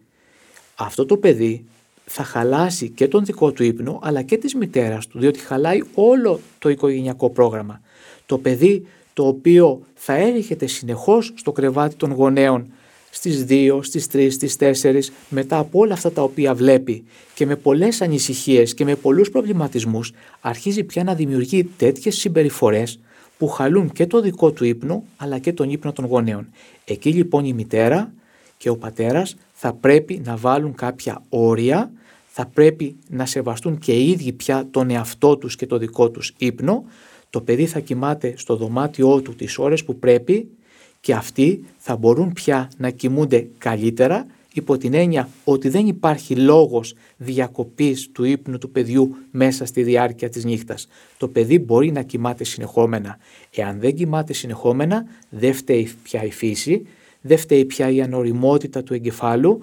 αυτό 0.77 1.07
το 1.07 1.17
παιδί 1.17 1.65
θα 2.05 2.23
χαλάσει 2.23 2.89
και 2.89 3.09
τον 3.09 3.25
δικό 3.25 3.53
του 3.53 3.63
ύπνο 3.63 3.99
αλλά 4.03 4.23
και 4.23 4.37
της 4.37 4.55
μητέρας 4.55 5.07
του 5.07 5.19
διότι 5.19 5.39
χαλάει 5.39 5.83
όλο 5.95 6.41
το 6.59 6.69
οικογενειακό 6.69 7.31
πρόγραμμα. 7.31 7.81
Το 8.27 8.39
παιδί 8.39 8.87
το 9.13 9.27
οποίο 9.27 9.81
θα 9.95 10.15
έρχεται 10.15 10.67
συνεχώς 10.67 11.33
στο 11.37 11.53
κρεβάτι 11.53 11.95
των 11.95 12.13
γονέων 12.13 12.73
στις 13.11 13.45
2, 13.49 13.79
στις 13.83 14.07
3, 14.13 14.29
στις 14.31 14.57
4 14.83 15.01
μετά 15.29 15.59
από 15.59 15.79
όλα 15.79 15.93
αυτά 15.93 16.13
τα 16.13 16.23
οποία 16.23 16.55
βλέπει 16.55 17.05
και 17.35 17.47
με 17.47 17.57
πολλές 17.57 18.01
ανησυχίες 18.01 18.75
και 18.75 18.85
με 18.85 18.95
πολλούς 18.95 19.31
προβληματισμούς 19.31 20.13
αρχίζει 20.41 20.85
πια 20.85 21.05
να 21.05 21.15
δημιουργεί 21.15 21.65
τέτοιες 21.65 22.17
συμπεριφορές 22.17 22.99
που 23.38 23.49
χαλούν 23.49 23.92
και 23.92 24.07
το 24.07 24.20
δικό 24.20 24.51
του 24.51 24.64
ύπνο 24.64 25.05
αλλά 25.16 25.38
και 25.38 25.53
τον 25.53 25.70
ύπνο 25.70 25.92
των 25.92 26.05
γονέων. 26.05 26.46
Εκεί 26.85 27.12
λοιπόν 27.12 27.44
η 27.44 27.53
μητέρα 27.53 28.12
και 28.59 28.68
ο 28.68 28.77
πατέρας 28.77 29.37
θα 29.53 29.72
πρέπει 29.72 30.22
να 30.25 30.37
βάλουν 30.37 30.75
κάποια 30.75 31.22
όρια, 31.29 31.90
θα 32.27 32.46
πρέπει 32.46 32.96
να 33.09 33.27
σεβαστούν 33.27 33.79
και 33.79 33.92
οι 33.92 34.11
ίδιοι 34.11 34.33
πια 34.33 34.66
τον 34.70 34.90
εαυτό 34.90 35.37
τους 35.37 35.57
και 35.57 35.66
το 35.66 35.79
δικό 35.79 36.11
τους 36.11 36.35
ύπνο, 36.38 36.85
το 37.31 37.40
παιδί 37.40 37.66
θα 37.66 37.81
κοιμάται 37.81 38.35
στο 38.37 38.57
δωμάτιό 38.57 39.20
του 39.20 39.35
τις 39.35 39.59
ώρες 39.59 39.85
που 39.85 39.99
πρέπει 39.99 40.49
και 41.01 41.14
αυτοί 41.14 41.64
θα 41.79 41.96
μπορούν 41.96 42.33
πια 42.33 42.70
να 42.77 42.90
κοιμούνται 42.90 43.49
καλύτερα 43.59 44.27
υπό 44.57 44.77
την 44.77 44.95
έννοια 44.95 45.29
ότι 45.45 45.69
δεν 45.69 45.87
υπάρχει 45.87 46.37
λόγος 46.37 46.95
διακοπής 47.16 48.11
του 48.12 48.25
ύπνου 48.25 48.59
του 48.59 48.71
παιδιού 48.71 49.16
μέσα 49.31 49.66
στη 49.66 49.83
διάρκεια 49.83 50.29
της 50.29 50.45
νύχτας. 50.45 50.88
Το 51.19 51.29
παιδί 51.29 51.59
μπορεί 51.59 51.92
να 51.92 52.03
κοιμάται 52.03 52.45
συνεχόμενα. 52.45 53.19
Εάν 53.55 53.81
δεν 53.81 53.95
κοιμάται 53.95 54.33
συνεχόμενα 54.33 55.05
δεν 55.29 55.55
φταίει 55.55 55.90
πια 56.03 56.25
η 56.25 56.31
φύση, 56.31 56.87
δεν 57.21 57.38
φταίει 57.38 57.64
πια 57.64 57.90
η 57.90 58.03
ανοριμότητα 58.03 58.83
του 58.83 58.95
εγκεφάλου, 58.95 59.61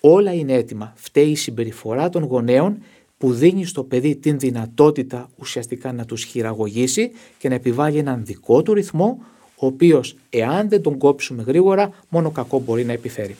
όλα 0.00 0.32
είναι 0.34 0.52
έτοιμα. 0.52 0.92
Φταίει 0.96 1.30
η 1.30 1.36
συμπεριφορά 1.36 2.08
των 2.08 2.22
γονέων 2.22 2.78
που 3.18 3.32
δίνει 3.32 3.64
στο 3.64 3.82
παιδί 3.84 4.16
την 4.16 4.38
δυνατότητα 4.38 5.30
ουσιαστικά 5.36 5.92
να 5.92 6.04
τους 6.04 6.24
χειραγωγήσει 6.24 7.10
και 7.38 7.48
να 7.48 7.54
επιβάλλει 7.54 7.98
έναν 7.98 8.24
δικό 8.24 8.62
του 8.62 8.74
ρυθμό, 8.74 9.18
ο 9.56 9.66
οποίος 9.66 10.16
εάν 10.30 10.68
δεν 10.68 10.82
τον 10.82 10.98
κόψουμε 10.98 11.42
γρήγορα, 11.42 11.90
μόνο 12.08 12.30
κακό 12.30 12.58
μπορεί 12.58 12.84
να 12.84 12.92
επιφέρει. 12.92 13.36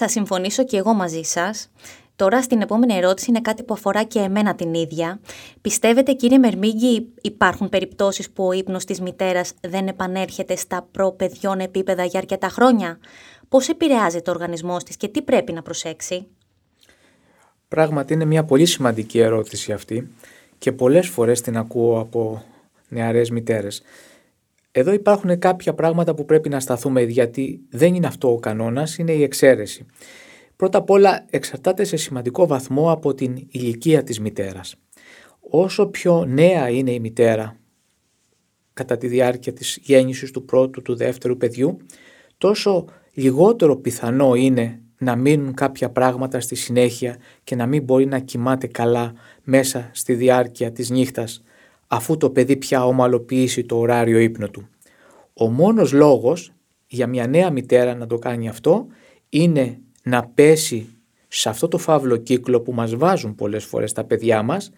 Θα 0.00 0.08
συμφωνήσω 0.08 0.64
και 0.64 0.76
εγώ 0.76 0.94
μαζί 0.94 1.22
σας. 1.22 1.70
Τώρα 2.16 2.42
στην 2.42 2.60
επόμενη 2.60 2.94
ερώτηση 2.94 3.30
είναι 3.30 3.40
κάτι 3.40 3.62
που 3.62 3.74
αφορά 3.74 4.02
και 4.02 4.18
εμένα 4.18 4.54
την 4.54 4.74
ίδια. 4.74 5.20
Πιστεύετε 5.60 6.12
κύριε 6.12 6.38
Μερμίγκη 6.38 7.08
υπάρχουν 7.20 7.68
περιπτώσεις 7.68 8.30
που 8.30 8.46
ο 8.46 8.52
ύπνος 8.52 8.84
της 8.84 9.00
μητέρας 9.00 9.52
δεν 9.60 9.88
επανέρχεται 9.88 10.56
στα 10.56 10.88
προπαιδιών 10.90 11.60
επίπεδα 11.60 12.04
για 12.04 12.18
αρκετά 12.18 12.48
χρόνια; 12.48 12.98
Πώς 13.48 13.68
επηρεάζεται 13.68 14.30
ο 14.30 14.32
οργανισμός 14.32 14.84
της 14.84 14.96
και 14.96 15.08
τι 15.08 15.22
πρέπει 15.22 15.52
να 15.52 15.62
προσέξει; 15.62 16.26
Πράγματι 17.68 18.12
είναι 18.12 18.24
μια 18.24 18.44
πολύ 18.44 18.66
σημαντική 18.66 19.18
ερώτηση 19.18 19.72
αυτή 19.72 20.10
και 20.58 20.72
πολλές 20.72 21.08
φορές 21.08 21.40
την 21.40 21.56
ακούω 21.56 22.00
από 22.00 22.42
νεαρές 22.88 23.30
μητέρες. 23.30 23.82
Εδώ 24.70 24.92
υπάρχουν 24.92 25.38
κάποια 25.38 25.74
πράγματα 25.74 26.14
που 26.14 26.24
πρέπει 26.24 26.48
να 26.48 26.60
σταθούμε 26.60 27.02
γιατί 27.02 27.60
δεν 27.70 27.94
είναι 27.94 28.06
αυτό 28.06 28.32
ο 28.32 28.38
κανόνας, 28.38 28.98
είναι 28.98 29.12
η 29.12 29.22
εξαίρεση. 29.22 29.86
Πρώτα 30.56 30.78
απ' 30.78 30.90
όλα 30.90 31.24
εξαρτάται 31.30 31.84
σε 31.84 31.96
σημαντικό 31.96 32.46
βαθμό 32.46 32.90
από 32.90 33.14
την 33.14 33.46
ηλικία 33.50 34.02
της 34.02 34.20
μητέρας. 34.20 34.76
Όσο 35.40 35.86
πιο 35.86 36.24
νέα 36.24 36.68
είναι 36.68 36.92
η 36.92 37.00
μητέρα 37.00 37.56
κατά 38.72 38.96
τη 38.96 39.06
διάρκεια 39.06 39.52
της 39.52 39.78
γέννησης 39.82 40.30
του 40.30 40.44
πρώτου, 40.44 40.82
του 40.82 40.96
δεύτερου 40.96 41.36
παιδιού, 41.36 41.76
τόσο 42.38 42.84
λιγότερο 43.14 43.76
πιθανό 43.76 44.34
είναι 44.34 44.82
να 44.98 45.16
μείνουν 45.16 45.54
κάποια 45.54 45.90
πράγματα 45.90 46.40
στη 46.40 46.54
συνέχεια 46.54 47.16
και 47.44 47.56
να 47.56 47.66
μην 47.66 47.82
μπορεί 47.82 48.06
να 48.06 48.18
κοιμάται 48.18 48.66
καλά 48.66 49.12
μέσα 49.42 49.90
στη 49.92 50.14
διάρκεια 50.14 50.72
της 50.72 50.90
νύχτας 50.90 51.42
αφού 51.88 52.16
το 52.16 52.30
παιδί 52.30 52.56
πια 52.56 52.86
ομαλοποιήσει 52.86 53.64
το 53.64 53.78
ωράριο 53.78 54.18
ύπνο 54.18 54.48
του. 54.48 54.68
Ο 55.34 55.50
μόνος 55.50 55.92
λόγος 55.92 56.52
για 56.86 57.06
μια 57.06 57.26
νέα 57.26 57.50
μητέρα 57.50 57.94
να 57.94 58.06
το 58.06 58.18
κάνει 58.18 58.48
αυτό 58.48 58.86
είναι 59.28 59.78
να 60.02 60.26
πέσει 60.34 60.88
σε 61.28 61.48
αυτό 61.48 61.68
το 61.68 61.78
φαύλο 61.78 62.16
κύκλο 62.16 62.60
που 62.60 62.72
μας 62.72 62.96
βάζουν 62.96 63.34
πολλές 63.34 63.64
φορές 63.64 63.92
τα 63.92 64.04
παιδιά 64.04 64.42
μας 64.42 64.70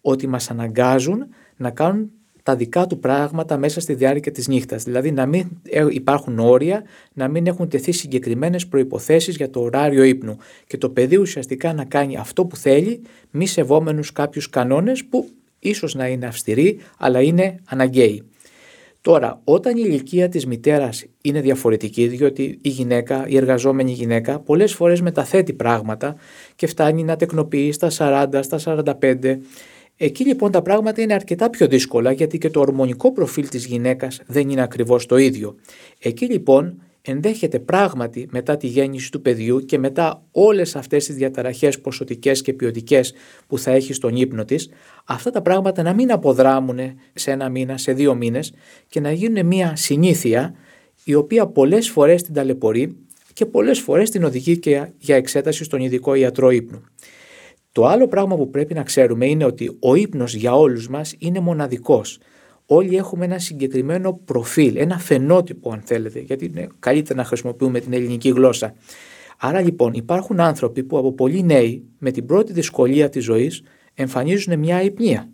ότι 0.00 0.26
μας 0.26 0.50
αναγκάζουν 0.50 1.26
να 1.56 1.70
κάνουν 1.70 2.10
τα 2.42 2.56
δικά 2.56 2.86
του 2.86 2.98
πράγματα 2.98 3.56
μέσα 3.56 3.80
στη 3.80 3.94
διάρκεια 3.94 4.32
της 4.32 4.48
νύχτας. 4.48 4.82
Δηλαδή 4.82 5.12
να 5.12 5.26
μην 5.26 5.48
ε, 5.62 5.86
υπάρχουν 5.90 6.38
όρια, 6.38 6.82
να 7.12 7.28
μην 7.28 7.46
έχουν 7.46 7.68
τεθεί 7.68 7.92
συγκεκριμένες 7.92 8.66
προϋποθέσεις 8.66 9.36
για 9.36 9.50
το 9.50 9.60
ωράριο 9.60 10.02
ύπνου 10.02 10.36
και 10.66 10.78
το 10.78 10.90
παιδί 10.90 11.16
ουσιαστικά 11.16 11.72
να 11.72 11.84
κάνει 11.84 12.16
αυτό 12.16 12.46
που 12.46 12.56
θέλει 12.56 13.02
μη 13.30 13.46
σεβόμενους 13.46 14.12
κάποιους 14.12 14.50
κανόνες 14.50 15.04
που 15.04 15.28
ίσως 15.64 15.94
να 15.94 16.06
είναι 16.06 16.26
αυστηροί 16.26 16.78
αλλά 16.98 17.20
είναι 17.22 17.56
αναγκαίοι. 17.68 18.22
Τώρα, 19.00 19.40
όταν 19.44 19.76
η 19.76 19.82
ηλικία 19.86 20.28
της 20.28 20.46
μητέρας 20.46 21.04
είναι 21.22 21.40
διαφορετική, 21.40 22.06
διότι 22.06 22.58
η 22.62 22.68
γυναίκα, 22.68 23.24
η 23.28 23.36
εργαζόμενη 23.36 23.92
γυναίκα, 23.92 24.40
πολλές 24.40 24.74
φορές 24.74 25.00
μεταθέτει 25.00 25.52
πράγματα 25.52 26.16
και 26.56 26.66
φτάνει 26.66 27.02
να 27.02 27.16
τεκνοποιεί 27.16 27.72
στα 27.72 27.90
40, 27.90 28.40
στα 28.42 28.58
45, 29.00 29.38
Εκεί 29.96 30.24
λοιπόν 30.24 30.50
τα 30.50 30.62
πράγματα 30.62 31.02
είναι 31.02 31.14
αρκετά 31.14 31.50
πιο 31.50 31.66
δύσκολα 31.66 32.12
γιατί 32.12 32.38
και 32.38 32.50
το 32.50 32.60
ορμονικό 32.60 33.12
προφίλ 33.12 33.48
της 33.48 33.66
γυναίκας 33.66 34.20
δεν 34.26 34.50
είναι 34.50 34.62
ακριβώς 34.62 35.06
το 35.06 35.16
ίδιο. 35.16 35.54
Εκεί 35.98 36.26
λοιπόν 36.26 36.82
ενδέχεται 37.06 37.58
πράγματι 37.58 38.28
μετά 38.30 38.56
τη 38.56 38.66
γέννηση 38.66 39.10
του 39.10 39.22
παιδιού 39.22 39.60
και 39.60 39.78
μετά 39.78 40.22
όλες 40.30 40.76
αυτές 40.76 41.04
τις 41.04 41.14
διαταραχές 41.14 41.80
ποσοτικές 41.80 42.42
και 42.42 42.52
ποιοτικές 42.52 43.14
που 43.46 43.58
θα 43.58 43.70
έχει 43.70 43.92
στον 43.92 44.16
ύπνο 44.16 44.44
της, 44.44 44.70
αυτά 45.04 45.30
τα 45.30 45.42
πράγματα 45.42 45.82
να 45.82 45.94
μην 45.94 46.12
αποδράμουν 46.12 46.78
σε 47.14 47.30
ένα 47.30 47.48
μήνα, 47.48 47.76
σε 47.76 47.92
δύο 47.92 48.14
μήνες 48.14 48.52
και 48.88 49.00
να 49.00 49.12
γίνουν 49.12 49.46
μια 49.46 49.76
συνήθεια 49.76 50.54
η 51.04 51.14
οποία 51.14 51.46
πολλές 51.46 51.88
φορές 51.88 52.22
την 52.22 52.34
ταλαιπωρεί 52.34 52.96
και 53.32 53.46
πολλές 53.46 53.80
φορές 53.80 54.10
την 54.10 54.24
οδηγεί 54.24 54.58
και 54.58 54.88
για 54.98 55.16
εξέταση 55.16 55.64
στον 55.64 55.80
ειδικό 55.80 56.14
ιατρό 56.14 56.50
ύπνου. 56.50 56.84
Το 57.72 57.86
άλλο 57.86 58.08
πράγμα 58.08 58.36
που 58.36 58.50
πρέπει 58.50 58.74
να 58.74 58.82
ξέρουμε 58.82 59.26
είναι 59.26 59.44
ότι 59.44 59.76
ο 59.80 59.94
ύπνος 59.94 60.34
για 60.34 60.54
όλους 60.54 60.88
μας 60.88 61.14
είναι 61.18 61.40
μοναδικός. 61.40 62.18
Όλοι 62.66 62.96
έχουμε 62.96 63.24
ένα 63.24 63.38
συγκεκριμένο 63.38 64.20
προφίλ, 64.24 64.76
ένα 64.76 64.98
φαινότυπο 64.98 65.70
αν 65.72 65.82
θέλετε, 65.84 66.20
γιατί 66.20 66.44
είναι 66.44 66.68
καλύτερα 66.78 67.18
να 67.18 67.24
χρησιμοποιούμε 67.24 67.80
την 67.80 67.92
ελληνική 67.92 68.28
γλώσσα. 68.28 68.74
Άρα 69.38 69.60
λοιπόν 69.60 69.92
υπάρχουν 69.92 70.40
άνθρωποι 70.40 70.82
που 70.82 70.98
από 70.98 71.12
πολύ 71.12 71.42
νέοι 71.42 71.84
με 71.98 72.10
την 72.10 72.26
πρώτη 72.26 72.52
δυσκολία 72.52 73.08
της 73.08 73.24
ζωής 73.24 73.62
εμφανίζουν 73.94 74.58
μια 74.58 74.82
υπνία. 74.82 75.28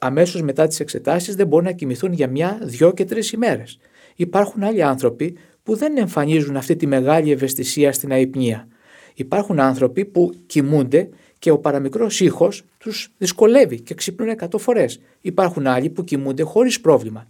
Αμέσως 0.00 0.42
μετά 0.42 0.66
τις 0.66 0.80
εξετάσεις 0.80 1.34
δεν 1.34 1.46
μπορούν 1.46 1.64
να 1.64 1.72
κοιμηθούν 1.72 2.12
για 2.12 2.28
μια, 2.28 2.58
δυο 2.62 2.92
και 2.92 3.04
τρεις 3.04 3.32
ημέρες. 3.32 3.78
Υπάρχουν 4.16 4.62
άλλοι 4.62 4.82
άνθρωποι 4.82 5.36
που 5.62 5.76
δεν 5.76 5.96
εμφανίζουν 5.96 6.56
αυτή 6.56 6.76
τη 6.76 6.86
μεγάλη 6.86 7.30
ευαισθησία 7.30 7.92
στην 7.92 8.12
αϊπνία. 8.12 8.68
Υπάρχουν 9.14 9.60
άνθρωποι 9.60 10.04
που 10.04 10.32
κοιμούνται 10.46 11.08
και 11.38 11.50
ο 11.50 11.58
παραμικρός 11.58 12.20
ήχος 12.20 12.64
τους 12.82 13.08
δυσκολεύει 13.18 13.80
και 13.80 13.94
ξυπνούν 13.94 14.34
100 14.40 14.58
φορές. 14.58 15.00
Υπάρχουν 15.20 15.66
άλλοι 15.66 15.90
που 15.90 16.04
κοιμούνται 16.04 16.42
χωρίς 16.42 16.80
πρόβλημα. 16.80 17.26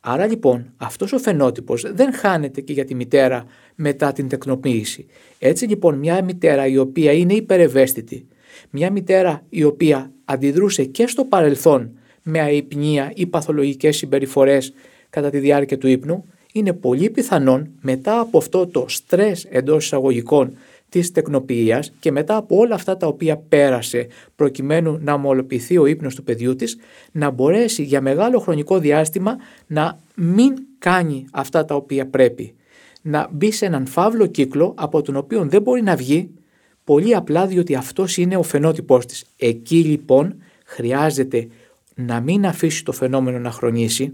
Άρα 0.00 0.26
λοιπόν 0.26 0.72
αυτός 0.76 1.12
ο 1.12 1.18
φαινότυπος 1.18 1.84
δεν 1.94 2.12
χάνεται 2.12 2.60
και 2.60 2.72
για 2.72 2.84
τη 2.84 2.94
μητέρα 2.94 3.44
μετά 3.74 4.12
την 4.12 4.28
τεκνοποίηση. 4.28 5.06
Έτσι 5.38 5.66
λοιπόν 5.66 5.98
μια 5.98 6.24
μητέρα 6.24 6.66
η 6.66 6.78
οποία 6.78 7.12
είναι 7.12 7.34
υπερευαίσθητη, 7.34 8.26
μια 8.70 8.90
μητέρα 8.90 9.42
η 9.48 9.64
οποία 9.64 10.12
αντιδρούσε 10.24 10.84
και 10.84 11.06
στο 11.06 11.24
παρελθόν 11.24 11.98
με 12.22 12.40
αϊπνία 12.40 13.12
ή 13.14 13.26
παθολογικές 13.26 13.96
συμπεριφορές 13.96 14.72
κατά 15.10 15.30
τη 15.30 15.38
διάρκεια 15.38 15.78
του 15.78 15.88
ύπνου, 15.88 16.24
είναι 16.52 16.72
πολύ 16.72 17.10
πιθανόν 17.10 17.70
μετά 17.80 18.20
από 18.20 18.38
αυτό 18.38 18.66
το 18.66 18.84
στρες 18.88 19.44
εντός 19.50 19.84
εισαγωγικών 19.84 20.56
της 20.88 21.12
τεκνοποιίας 21.12 21.92
και 22.00 22.12
μετά 22.12 22.36
από 22.36 22.56
όλα 22.56 22.74
αυτά 22.74 22.96
τα 22.96 23.06
οποία 23.06 23.36
πέρασε 23.36 24.06
προκειμένου 24.36 24.98
να 25.02 25.12
ομολοποιηθεί 25.12 25.78
ο 25.78 25.86
ύπνος 25.86 26.14
του 26.14 26.22
παιδιού 26.22 26.56
της 26.56 26.78
να 27.12 27.30
μπορέσει 27.30 27.82
για 27.82 28.00
μεγάλο 28.00 28.38
χρονικό 28.38 28.78
διάστημα 28.78 29.36
να 29.66 29.98
μην 30.14 30.54
κάνει 30.78 31.26
αυτά 31.32 31.64
τα 31.64 31.74
οποία 31.74 32.06
πρέπει. 32.06 32.54
Να 33.02 33.28
μπει 33.32 33.50
σε 33.52 33.66
έναν 33.66 33.86
φαύλο 33.86 34.26
κύκλο 34.26 34.74
από 34.76 35.02
τον 35.02 35.16
οποίο 35.16 35.44
δεν 35.44 35.62
μπορεί 35.62 35.82
να 35.82 35.96
βγει 35.96 36.30
πολύ 36.84 37.14
απλά 37.14 37.46
διότι 37.46 37.74
αυτός 37.74 38.16
είναι 38.16 38.36
ο 38.36 38.42
φαινότυπός 38.42 39.06
της. 39.06 39.24
Εκεί 39.36 39.76
λοιπόν 39.76 40.34
χρειάζεται 40.64 41.48
να 41.94 42.20
μην 42.20 42.46
αφήσει 42.46 42.84
το 42.84 42.92
φαινόμενο 42.92 43.38
να 43.38 43.50
χρονίσει, 43.50 44.12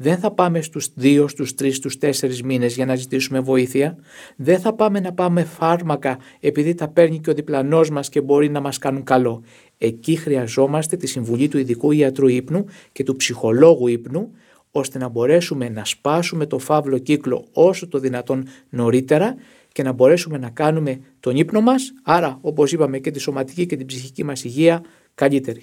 δεν 0.00 0.18
θα 0.18 0.30
πάμε 0.30 0.60
στους 0.60 0.88
δύο, 0.94 1.28
στους 1.28 1.54
τρεις, 1.54 1.76
στους 1.76 1.98
τέσσερις 1.98 2.42
μήνες 2.42 2.74
για 2.74 2.86
να 2.86 2.94
ζητήσουμε 2.94 3.40
βοήθεια. 3.40 3.96
Δεν 4.36 4.60
θα 4.60 4.72
πάμε 4.72 5.00
να 5.00 5.12
πάμε 5.12 5.44
φάρμακα 5.44 6.18
επειδή 6.40 6.74
τα 6.74 6.88
παίρνει 6.88 7.18
και 7.18 7.30
ο 7.30 7.34
διπλανός 7.34 7.90
μας 7.90 8.08
και 8.08 8.20
μπορεί 8.20 8.50
να 8.50 8.60
μας 8.60 8.78
κάνουν 8.78 9.04
καλό. 9.04 9.42
Εκεί 9.78 10.16
χρειαζόμαστε 10.16 10.96
τη 10.96 11.06
συμβουλή 11.06 11.48
του 11.48 11.58
ειδικού 11.58 11.90
ιατρού 11.90 12.28
ύπνου 12.28 12.64
και 12.92 13.04
του 13.04 13.16
ψυχολόγου 13.16 13.86
ύπνου 13.86 14.30
ώστε 14.70 14.98
να 14.98 15.08
μπορέσουμε 15.08 15.68
να 15.68 15.84
σπάσουμε 15.84 16.46
το 16.46 16.58
φαύλο 16.58 16.98
κύκλο 16.98 17.46
όσο 17.52 17.88
το 17.88 17.98
δυνατόν 17.98 18.46
νωρίτερα 18.68 19.34
και 19.72 19.82
να 19.82 19.92
μπορέσουμε 19.92 20.38
να 20.38 20.50
κάνουμε 20.50 21.00
τον 21.20 21.36
ύπνο 21.36 21.60
μας, 21.60 21.92
άρα 22.02 22.38
όπως 22.40 22.72
είπαμε 22.72 22.98
και 22.98 23.10
τη 23.10 23.18
σωματική 23.18 23.66
και 23.66 23.76
την 23.76 23.86
ψυχική 23.86 24.24
μας 24.24 24.44
υγεία 24.44 24.82
καλύτερη. 25.14 25.62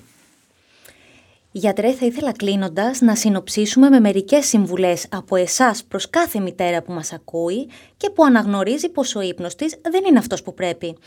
Γιατρέ, 1.57 1.93
θα 1.93 2.05
ήθελα 2.05 2.31
κλείνοντας 2.31 3.01
να 3.01 3.15
συνοψίσουμε 3.15 3.89
με 3.89 3.99
μερικές 3.99 4.45
συμβουλές 4.45 5.07
από 5.09 5.35
εσάς 5.35 5.83
προς 5.83 6.09
κάθε 6.09 6.39
μητέρα 6.39 6.81
που 6.81 6.93
μας 6.93 7.13
ακούει 7.13 7.69
και 7.97 8.09
που 8.09 8.23
αναγνωρίζει 8.23 8.89
πως 8.89 9.15
ο 9.15 9.21
ύπνος 9.21 9.55
της 9.55 9.75
δεν 9.81 10.03
είναι 10.05 10.19
αυτός 10.19 10.43
που 10.43 10.53
πρέπει. 10.53 10.97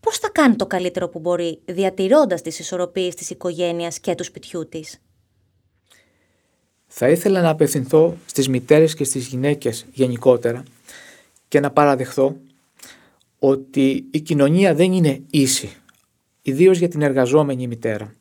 Πώς 0.00 0.18
θα 0.18 0.30
κάνει 0.30 0.56
το 0.56 0.66
καλύτερο 0.66 1.08
που 1.08 1.18
μπορεί, 1.18 1.58
διατηρώντας 1.64 2.42
τις 2.42 2.58
ισορροπίες 2.58 3.14
της 3.14 3.30
οικογένειας 3.30 3.98
και 3.98 4.14
του 4.14 4.24
σπιτιού 4.24 4.68
της; 4.68 4.98
Θα 6.86 7.08
ήθελα 7.08 7.40
να 7.40 7.48
απευθυνθώ 7.48 8.16
στις 8.26 8.48
μητέρες 8.48 8.94
και 8.94 9.04
στις 9.04 9.26
γυναίκες 9.26 9.86
γενικότερα 9.92 10.62
και 11.48 11.60
να 11.60 11.70
παραδεχθώ 11.70 12.36
ότι 13.38 14.04
η 14.10 14.20
κοινωνία 14.20 14.74
δεν 14.74 14.92
είναι 14.92 15.22
ίση, 15.30 15.76
ιδίως 16.42 16.78
για 16.78 16.88
την 16.88 17.02
εργαζόμενη 17.02 17.66
μητέρα 17.66 18.14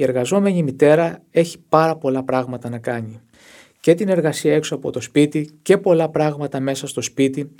η 0.00 0.02
εργαζόμενη 0.02 0.62
μητέρα 0.62 1.22
έχει 1.30 1.58
πάρα 1.68 1.96
πολλά 1.96 2.22
πράγματα 2.22 2.68
να 2.68 2.78
κάνει. 2.78 3.20
Και 3.80 3.94
την 3.94 4.08
εργασία 4.08 4.54
έξω 4.54 4.74
από 4.74 4.90
το 4.90 5.00
σπίτι 5.00 5.50
και 5.62 5.78
πολλά 5.78 6.08
πράγματα 6.08 6.60
μέσα 6.60 6.86
στο 6.86 7.00
σπίτι 7.00 7.50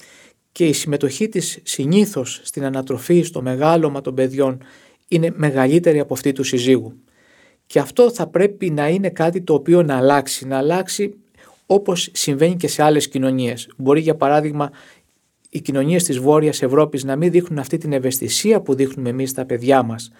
και 0.52 0.66
η 0.66 0.72
συμμετοχή 0.72 1.28
της 1.28 1.58
συνήθως 1.62 2.40
στην 2.42 2.64
ανατροφή, 2.64 3.22
στο 3.22 3.42
μεγάλωμα 3.42 4.00
των 4.00 4.14
παιδιών 4.14 4.62
είναι 5.08 5.32
μεγαλύτερη 5.34 5.98
από 5.98 6.14
αυτή 6.14 6.32
του 6.32 6.44
συζύγου. 6.44 6.92
Και 7.66 7.78
αυτό 7.78 8.10
θα 8.10 8.26
πρέπει 8.26 8.70
να 8.70 8.88
είναι 8.88 9.10
κάτι 9.10 9.42
το 9.42 9.54
οποίο 9.54 9.82
να 9.82 9.96
αλλάξει, 9.96 10.46
να 10.46 10.58
αλλάξει 10.58 11.14
όπως 11.66 12.08
συμβαίνει 12.12 12.56
και 12.56 12.68
σε 12.68 12.82
άλλες 12.82 13.08
κοινωνίες. 13.08 13.68
Μπορεί 13.76 14.00
για 14.00 14.14
παράδειγμα 14.14 14.70
οι 15.50 15.60
κοινωνίες 15.60 16.04
της 16.04 16.18
Βόρειας 16.18 16.62
Ευρώπης 16.62 17.04
να 17.04 17.16
μην 17.16 17.30
δείχνουν 17.30 17.58
αυτή 17.58 17.78
την 17.78 17.92
ευαισθησία 17.92 18.60
που 18.60 18.74
δείχνουμε 18.74 19.08
εμείς 19.08 19.30
στα 19.30 19.44
παιδιά 19.44 19.82
μας, 19.82 20.10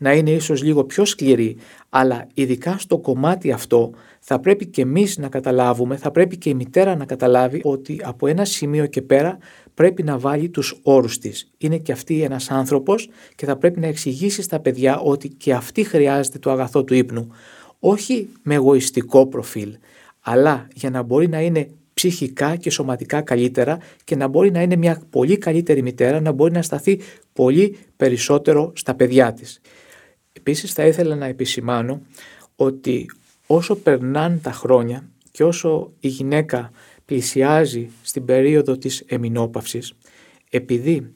να 0.00 0.12
είναι 0.12 0.30
ίσως 0.30 0.62
λίγο 0.62 0.84
πιο 0.84 1.04
σκληροί, 1.04 1.56
αλλά 1.88 2.26
ειδικά 2.34 2.78
στο 2.78 2.98
κομμάτι 2.98 3.52
αυτό 3.52 3.90
θα 4.20 4.40
πρέπει 4.40 4.66
και 4.66 4.82
εμείς 4.82 5.18
να 5.18 5.28
καταλάβουμε, 5.28 5.96
θα 5.96 6.10
πρέπει 6.10 6.36
και 6.36 6.48
η 6.50 6.54
μητέρα 6.54 6.96
να 6.96 7.04
καταλάβει 7.04 7.60
ότι 7.64 8.00
από 8.02 8.26
ένα 8.26 8.44
σημείο 8.44 8.86
και 8.86 9.02
πέρα 9.02 9.38
πρέπει 9.74 10.02
να 10.02 10.18
βάλει 10.18 10.48
τους 10.48 10.78
όρους 10.82 11.18
της. 11.18 11.50
Είναι 11.58 11.78
και 11.78 11.92
αυτή 11.92 12.22
ένας 12.22 12.50
άνθρωπος 12.50 13.08
και 13.34 13.46
θα 13.46 13.56
πρέπει 13.56 13.80
να 13.80 13.86
εξηγήσει 13.86 14.42
στα 14.42 14.60
παιδιά 14.60 15.00
ότι 15.00 15.28
και 15.28 15.52
αυτή 15.52 15.84
χρειάζεται 15.84 16.38
το 16.38 16.50
αγαθό 16.50 16.84
του 16.84 16.94
ύπνου. 16.94 17.30
Όχι 17.78 18.28
με 18.42 18.54
εγωιστικό 18.54 19.26
προφίλ, 19.26 19.76
αλλά 20.20 20.68
για 20.74 20.90
να 20.90 21.02
μπορεί 21.02 21.28
να 21.28 21.40
είναι 21.40 21.68
ψυχικά 21.94 22.56
και 22.56 22.70
σωματικά 22.70 23.20
καλύτερα 23.20 23.78
και 24.04 24.16
να 24.16 24.28
μπορεί 24.28 24.50
να 24.50 24.62
είναι 24.62 24.76
μια 24.76 25.02
πολύ 25.10 25.38
καλύτερη 25.38 25.82
μητέρα, 25.82 26.20
να 26.20 26.32
μπορεί 26.32 26.52
να 26.52 26.62
σταθεί 26.62 27.00
πολύ 27.32 27.76
περισσότερο 27.96 28.72
στα 28.74 28.94
παιδιά 28.94 29.32
της. 29.32 29.60
Επίσης 30.32 30.72
θα 30.72 30.86
ήθελα 30.86 31.16
να 31.16 31.26
επισημάνω 31.26 32.02
ότι 32.56 33.06
όσο 33.46 33.76
περνάνε 33.76 34.36
τα 34.36 34.52
χρόνια 34.52 35.08
και 35.30 35.44
όσο 35.44 35.92
η 36.00 36.08
γυναίκα 36.08 36.70
πλησιάζει 37.04 37.90
στην 38.02 38.24
περίοδο 38.24 38.78
της 38.78 39.04
εμινόπαυσης, 39.06 39.92
επειδή 40.50 41.12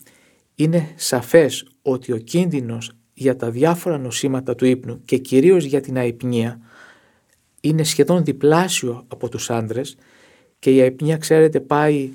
είναι 0.54 0.92
σαφές 0.96 1.66
ότι 1.82 2.12
ο 2.12 2.16
κίνδυνος 2.16 2.92
για 3.14 3.36
τα 3.36 3.50
διάφορα 3.50 3.98
νοσήματα 3.98 4.54
του 4.54 4.64
ύπνου 4.64 5.04
και 5.04 5.18
κυρίως 5.18 5.64
για 5.64 5.80
την 5.80 5.96
αϊπνία 5.96 6.60
είναι 7.60 7.84
σχεδόν 7.84 8.24
διπλάσιο 8.24 9.04
από 9.08 9.28
τους 9.28 9.50
άντρες 9.50 9.96
και 10.58 10.74
η 10.74 10.80
αϊπνία 10.80 11.16
ξέρετε 11.16 11.60
πάει 11.60 12.10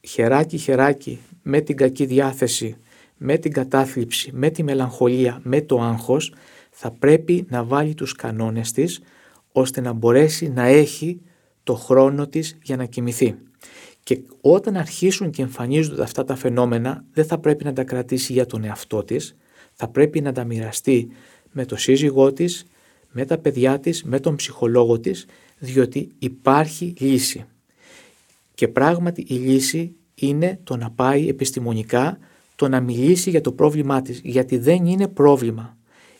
χεράκι 0.00 0.58
χεράκι 0.58 1.18
με 1.42 1.60
την 1.60 1.76
κακή 1.76 2.06
διάθεση, 2.06 2.76
με 3.24 3.38
την 3.38 3.52
κατάθλιψη, 3.52 4.30
με 4.34 4.50
τη 4.50 4.62
μελαγχολία, 4.62 5.40
με 5.42 5.60
το 5.60 5.80
άγχος 5.80 6.34
θα 6.70 6.90
πρέπει 6.90 7.46
να 7.48 7.64
βάλει 7.64 7.94
τους 7.94 8.12
κανόνες 8.12 8.72
της 8.72 9.00
ώστε 9.52 9.80
να 9.80 9.92
μπορέσει 9.92 10.48
να 10.48 10.62
έχει 10.62 11.20
το 11.62 11.74
χρόνο 11.74 12.26
της 12.26 12.58
για 12.62 12.76
να 12.76 12.84
κοιμηθεί. 12.84 13.34
Και 14.02 14.20
όταν 14.40 14.76
αρχίσουν 14.76 15.30
και 15.30 15.42
εμφανίζονται 15.42 16.02
αυτά 16.02 16.24
τα 16.24 16.34
φαινόμενα 16.34 17.04
δεν 17.12 17.24
θα 17.24 17.38
πρέπει 17.38 17.64
να 17.64 17.72
τα 17.72 17.84
κρατήσει 17.84 18.32
για 18.32 18.46
τον 18.46 18.64
εαυτό 18.64 19.04
της, 19.04 19.36
θα 19.72 19.88
πρέπει 19.88 20.20
να 20.20 20.32
τα 20.32 20.44
μοιραστεί 20.44 21.08
με 21.52 21.64
το 21.64 21.76
σύζυγό 21.76 22.32
της, 22.32 22.66
με 23.10 23.24
τα 23.24 23.38
παιδιά 23.38 23.80
της, 23.80 24.02
με 24.04 24.20
τον 24.20 24.36
ψυχολόγο 24.36 25.00
της, 25.00 25.26
διότι 25.58 26.08
υπάρχει 26.18 26.94
λύση. 26.98 27.44
Και 28.54 28.68
πράγματι 28.68 29.24
η 29.28 29.34
λύση 29.34 29.94
είναι 30.14 30.60
το 30.64 30.76
να 30.76 30.90
πάει 30.90 31.28
επιστημονικά, 31.28 32.18
το 32.62 32.68
να 32.68 32.80
μιλήσει 32.80 33.30
για 33.30 33.40
το 33.40 33.52
πρόβλημά 33.52 34.02
της, 34.02 34.20
γιατί 34.24 34.58
δεν 34.58 34.86
είναι 34.86 35.08
πρόβλημα. 35.08 35.76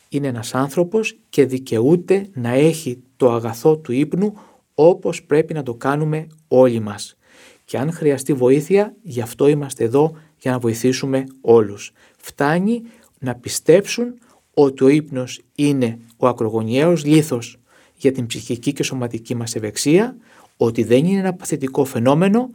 Είναι 0.09 0.27
ένας 0.27 0.55
άνθρωπος 0.55 1.17
και 1.29 1.45
δικαιούται 1.45 2.29
να 2.33 2.49
έχει 2.49 3.03
το 3.17 3.31
αγαθό 3.31 3.77
του 3.77 3.91
ύπνου 3.91 4.33
όπως 4.73 5.23
πρέπει 5.23 5.53
να 5.53 5.63
το 5.63 5.73
κάνουμε 5.73 6.27
όλοι 6.47 6.79
μας. 6.79 7.17
Και 7.65 7.77
αν 7.77 7.91
χρειαστεί 7.91 8.33
βοήθεια, 8.33 8.95
γι' 9.01 9.21
αυτό 9.21 9.47
είμαστε 9.47 9.83
εδώ 9.83 10.15
για 10.39 10.51
να 10.51 10.59
βοηθήσουμε 10.59 11.23
όλους. 11.41 11.91
Φτάνει 12.17 12.81
να 13.19 13.35
πιστέψουν 13.35 14.13
ότι 14.53 14.83
ο 14.83 14.87
ύπνος 14.87 15.41
είναι 15.55 15.99
ο 16.17 16.27
ακρογωνιαίος 16.27 17.05
λίθος 17.05 17.57
για 17.95 18.11
την 18.11 18.25
ψυχική 18.25 18.73
και 18.73 18.83
σωματική 18.83 19.35
μας 19.35 19.55
ευεξία, 19.55 20.17
ότι 20.57 20.83
δεν 20.83 21.05
είναι 21.05 21.19
ένα 21.19 21.33
παθητικό 21.33 21.85
φαινόμενο 21.85 22.49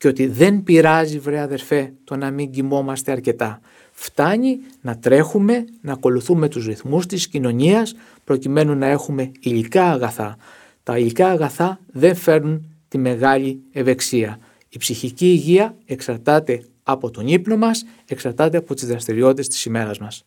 και 0.00 0.08
ότι 0.08 0.26
δεν 0.26 0.62
πειράζει 0.62 1.18
βρε 1.18 1.40
αδερφέ 1.40 1.92
το 2.04 2.16
να 2.16 2.30
μην 2.30 2.50
κοιμόμαστε 2.50 3.12
αρκετά. 3.12 3.60
Φτάνει 3.92 4.58
να 4.80 4.98
τρέχουμε, 4.98 5.64
να 5.80 5.92
ακολουθούμε 5.92 6.48
τους 6.48 6.66
ρυθμούς 6.66 7.06
της 7.06 7.28
κοινωνίας 7.28 7.94
προκειμένου 8.24 8.74
να 8.74 8.86
έχουμε 8.86 9.30
υλικά 9.40 9.84
αγαθά. 9.90 10.36
Τα 10.82 10.98
υλικά 10.98 11.28
αγαθά 11.28 11.80
δεν 11.92 12.14
φέρνουν 12.14 12.74
τη 12.88 12.98
μεγάλη 12.98 13.62
ευεξία. 13.72 14.38
Η 14.68 14.78
ψυχική 14.78 15.26
υγεία 15.26 15.76
εξαρτάται 15.86 16.64
από 16.82 17.10
τον 17.10 17.26
ύπνο 17.26 17.56
μας, 17.56 17.84
εξαρτάται 18.06 18.56
από 18.56 18.74
τις 18.74 18.86
δραστηριότητες 18.86 19.48
της 19.48 19.64
ημέρας 19.64 19.98
μας. 19.98 20.24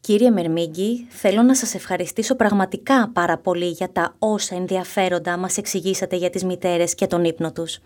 Κύριε 0.00 0.30
Μερμίγκη, 0.30 1.06
θέλω 1.08 1.42
να 1.42 1.54
σας 1.54 1.74
ευχαριστήσω 1.74 2.34
πραγματικά 2.34 3.10
πάρα 3.12 3.38
πολύ 3.38 3.68
για 3.68 3.92
τα 3.92 4.14
όσα 4.18 4.54
ενδιαφέροντα 4.54 5.36
μας 5.36 5.56
εξηγήσατε 5.56 6.16
για 6.16 6.30
τις 6.30 6.44
μητέρες 6.44 6.94
και 6.94 7.06
τον 7.06 7.24
ύπνο 7.24 7.52
τους. 7.52 7.80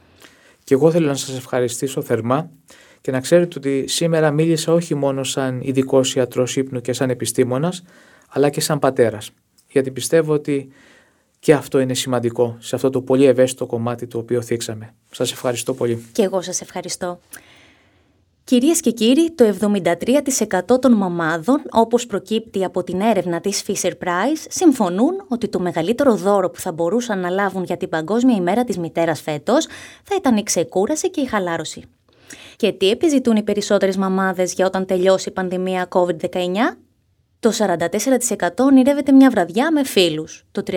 Και 0.73 0.79
εγώ 0.79 0.91
θέλω 0.91 1.07
να 1.07 1.15
σας 1.15 1.37
ευχαριστήσω 1.37 2.03
θερμά 2.03 2.51
και 3.01 3.11
να 3.11 3.21
ξέρετε 3.21 3.59
ότι 3.59 3.85
σήμερα 3.89 4.31
μίλησα 4.31 4.73
όχι 4.73 4.95
μόνο 4.95 5.25
σαν 5.25 5.61
ειδικός 5.61 6.15
ιατρός 6.15 6.57
ύπνου 6.57 6.81
και 6.81 6.93
σαν 6.93 7.11
επιστήμονας, 7.11 7.83
αλλά 8.29 8.51
και 8.51 8.61
σαν 8.61 8.79
πατέρας. 8.79 9.31
Γιατί 9.69 9.91
πιστεύω 9.91 10.33
ότι 10.33 10.69
και 11.39 11.53
αυτό 11.53 11.79
είναι 11.79 11.95
σημαντικό 11.95 12.57
σε 12.59 12.75
αυτό 12.75 12.91
το 12.91 13.01
πολύ 13.01 13.25
ευαίσθητο 13.25 13.67
κομμάτι 13.67 14.07
το 14.07 14.19
οποίο 14.19 14.43
θίξαμε. 14.43 14.95
Σας 15.11 15.33
ευχαριστώ 15.33 15.75
πολύ. 15.75 16.05
Και 16.13 16.23
εγώ 16.23 16.43
σας 16.43 16.61
ευχαριστώ. 16.61 17.21
Κυρίες 18.45 18.81
και 18.81 18.91
κύριοι, 18.91 19.31
το 19.31 19.45
73% 19.45 20.81
των 20.81 20.93
μαμάδων, 20.93 21.63
όπως 21.71 22.07
προκύπτει 22.07 22.65
από 22.65 22.85
την 22.85 23.01
έρευνα 23.01 23.41
της 23.41 23.65
Fisher 23.67 23.91
Price, 23.91 24.45
συμφωνούν 24.49 25.25
ότι 25.29 25.49
το 25.49 25.61
μεγαλύτερο 25.61 26.15
δώρο 26.15 26.51
που 26.51 26.61
θα 26.61 26.73
μπορούσαν 26.73 27.19
να 27.19 27.31
λάβουν 27.31 27.65
για 27.65 27.77
την 27.77 27.89
Παγκόσμια 27.89 28.37
ημέρα 28.37 28.65
της 28.65 28.79
μητέρας 28.79 29.21
φέτος 29.21 29.67
θα 30.03 30.15
ήταν 30.19 30.37
η 30.37 30.43
ξεκούραση 30.43 31.11
και 31.11 31.21
η 31.21 31.27
χαλάρωση. 31.27 31.83
Και 32.57 32.73
τι 32.73 32.91
επιζητούν 32.91 33.37
οι 33.37 33.43
περισσότερες 33.43 33.97
μαμάδες 33.97 34.53
για 34.53 34.67
όταν 34.67 34.87
τελειώσει 34.87 35.29
η 35.29 35.33
πανδημία 35.33 35.89
COVID-19? 35.89 36.77
Το 37.41 37.53
44% 37.53 38.49
ονειρεύεται 38.59 39.13
μια 39.13 39.31
βραδιά 39.31 39.73
με 39.73 39.85
φίλους. 39.85 40.45
Το 40.53 40.63
37% 40.63 40.77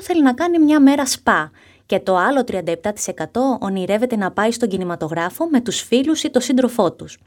θέλει 0.00 0.22
να 0.22 0.34
κάνει 0.34 0.58
μια 0.58 0.80
μέρα 0.80 1.06
σπα 1.06 1.50
και 1.90 2.00
το 2.00 2.16
άλλο 2.16 2.44
37% 2.50 2.62
ονειρεύεται 3.60 4.16
να 4.16 4.30
πάει 4.30 4.52
στον 4.52 4.68
κινηματογράφο 4.68 5.48
με 5.48 5.60
τους 5.60 5.80
φίλους 5.80 6.22
ή 6.22 6.30
το 6.30 6.40
σύντροφό 6.40 6.92
τους. 6.92 7.18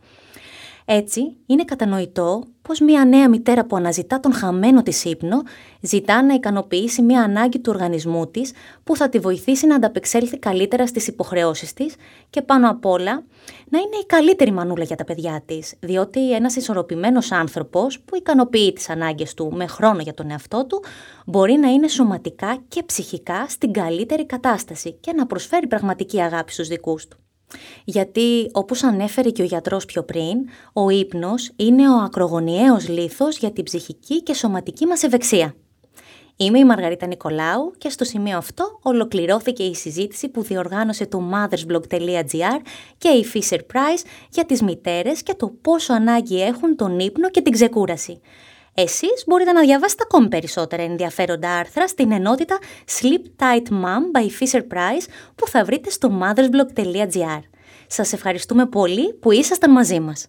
Έτσι, 0.86 1.36
είναι 1.46 1.64
κατανοητό 1.64 2.44
πως 2.62 2.80
μια 2.80 3.06
νέα 3.06 3.30
μητέρα 3.30 3.66
που 3.66 3.76
αναζητά 3.76 4.20
τον 4.20 4.34
χαμένο 4.34 4.84
της 4.84 5.06
ύπνο 5.06 5.42
ζητά 5.82 6.24
να 6.24 6.34
ικανοποιήσει 6.34 7.02
μια 7.02 7.22
ανάγκη 7.22 7.60
του 7.60 7.72
οργανισμού 7.74 8.28
της 8.28 8.52
που 8.84 8.96
θα 8.96 9.10
τη 9.10 9.20
βοηθήσει 9.20 9.68
να 9.68 9.76
ανταπεξέλθει 9.76 10.40
καλύτερα 10.40 10.88
στις 10.88 11.08
υποχρεώσεις 11.08 11.74
της 11.74 11.96
και 12.30 12.42
πάνω 12.42 12.70
απ' 12.70 12.86
όλα 12.86 13.24
να 13.70 13.80
είναι 13.80 13.96
η 14.02 14.06
καλύτερη 14.06 14.52
μανούλα 14.52 14.84
για 14.84 14.96
τα 14.96 15.04
παιδιά 15.04 15.44
της, 15.46 15.74
διότι 15.80 16.34
ένας 16.34 16.56
ισορροπημένος 16.56 17.32
άνθρωπος 17.32 18.00
που 18.00 18.16
ικανοποιεί 18.16 18.74
τις 18.74 18.90
ανάγκες 18.90 19.34
του 19.34 19.52
με 19.54 19.68
χρόνο 19.68 20.02
για 20.02 20.14
τον 20.14 20.32
εαυτό 20.32 20.66
του 20.66 20.84
μπορεί 21.26 21.54
να 21.54 21.68
είναι 21.68 21.88
σωματικά 21.88 22.64
και 22.68 22.84
ψυχικά 22.84 23.46
στην 23.48 23.72
καλύτερη 23.72 24.26
κατάσταση 24.26 24.94
και 24.94 25.14
να 25.14 25.26
προσφέρει 25.26 25.68
πραγματική 25.68 26.22
αγάπη 26.22 26.52
στους 26.52 26.68
δικούς 26.68 27.08
του. 27.08 27.23
Γιατί, 27.84 28.50
όπως 28.52 28.84
ανέφερε 28.84 29.30
και 29.30 29.42
ο 29.42 29.46
γιατρός 29.46 29.86
πιο 29.86 30.04
πριν, 30.04 30.38
ο 30.74 30.90
ύπνος 30.90 31.52
είναι 31.56 31.90
ο 31.90 31.96
ακρογωνιαίος 31.96 32.88
λίθος 32.88 33.38
για 33.38 33.52
την 33.52 33.64
ψυχική 33.64 34.24
και 34.24 34.34
σωματική 34.34 34.86
μας 34.86 35.04
ευεξία. 35.04 35.56
Είμαι 36.36 36.60
η 36.60 36.66
Μαργαρίτα 36.66 37.08
Νικολάου 37.08 37.74
και 37.78 37.90
στο 37.90 38.04
σημείο 38.04 38.38
αυτό 38.38 38.80
ολοκληρώθηκε 38.82 39.64
η 39.64 39.76
συζήτηση 39.76 40.30
που 40.30 40.44
διοργάνωσε 40.44 41.06
το 41.06 41.22
mothersblog.gr 41.34 42.60
και 42.98 43.08
η 43.08 43.26
Fisher 43.34 43.58
Price 43.58 44.04
για 44.30 44.46
τις 44.46 44.62
μητέρες 44.62 45.24
και 45.24 45.34
το 45.34 45.54
πόσο 45.62 45.94
ανάγκη 45.94 46.42
έχουν 46.42 46.76
τον 46.76 47.00
ύπνο 47.00 47.30
και 47.30 47.42
την 47.42 47.52
ξεκούραση. 47.52 48.22
Εσείς 48.76 49.24
μπορείτε 49.28 49.52
να 49.52 49.62
διαβάσετε 49.62 50.04
ακόμη 50.06 50.28
περισσότερα 50.28 50.84
ενδιαφέροντα 50.84 51.50
άρθρα 51.50 51.88
στην 51.88 52.12
ενότητα 52.12 52.58
Sleep 53.00 53.44
Tight 53.44 53.72
Mom 53.72 54.20
by 54.20 54.26
Fisher 54.40 54.62
Price 54.62 55.08
που 55.36 55.48
θα 55.48 55.64
βρείτε 55.64 55.90
στο 55.90 56.20
mothersblog.gr. 56.22 57.40
Σας 57.88 58.14
ευχαριστούμε 58.14 58.66
πολύ 58.66 59.14
που 59.14 59.32
ήσασταν 59.32 59.72
μαζί 59.72 60.00
μας. 60.00 60.28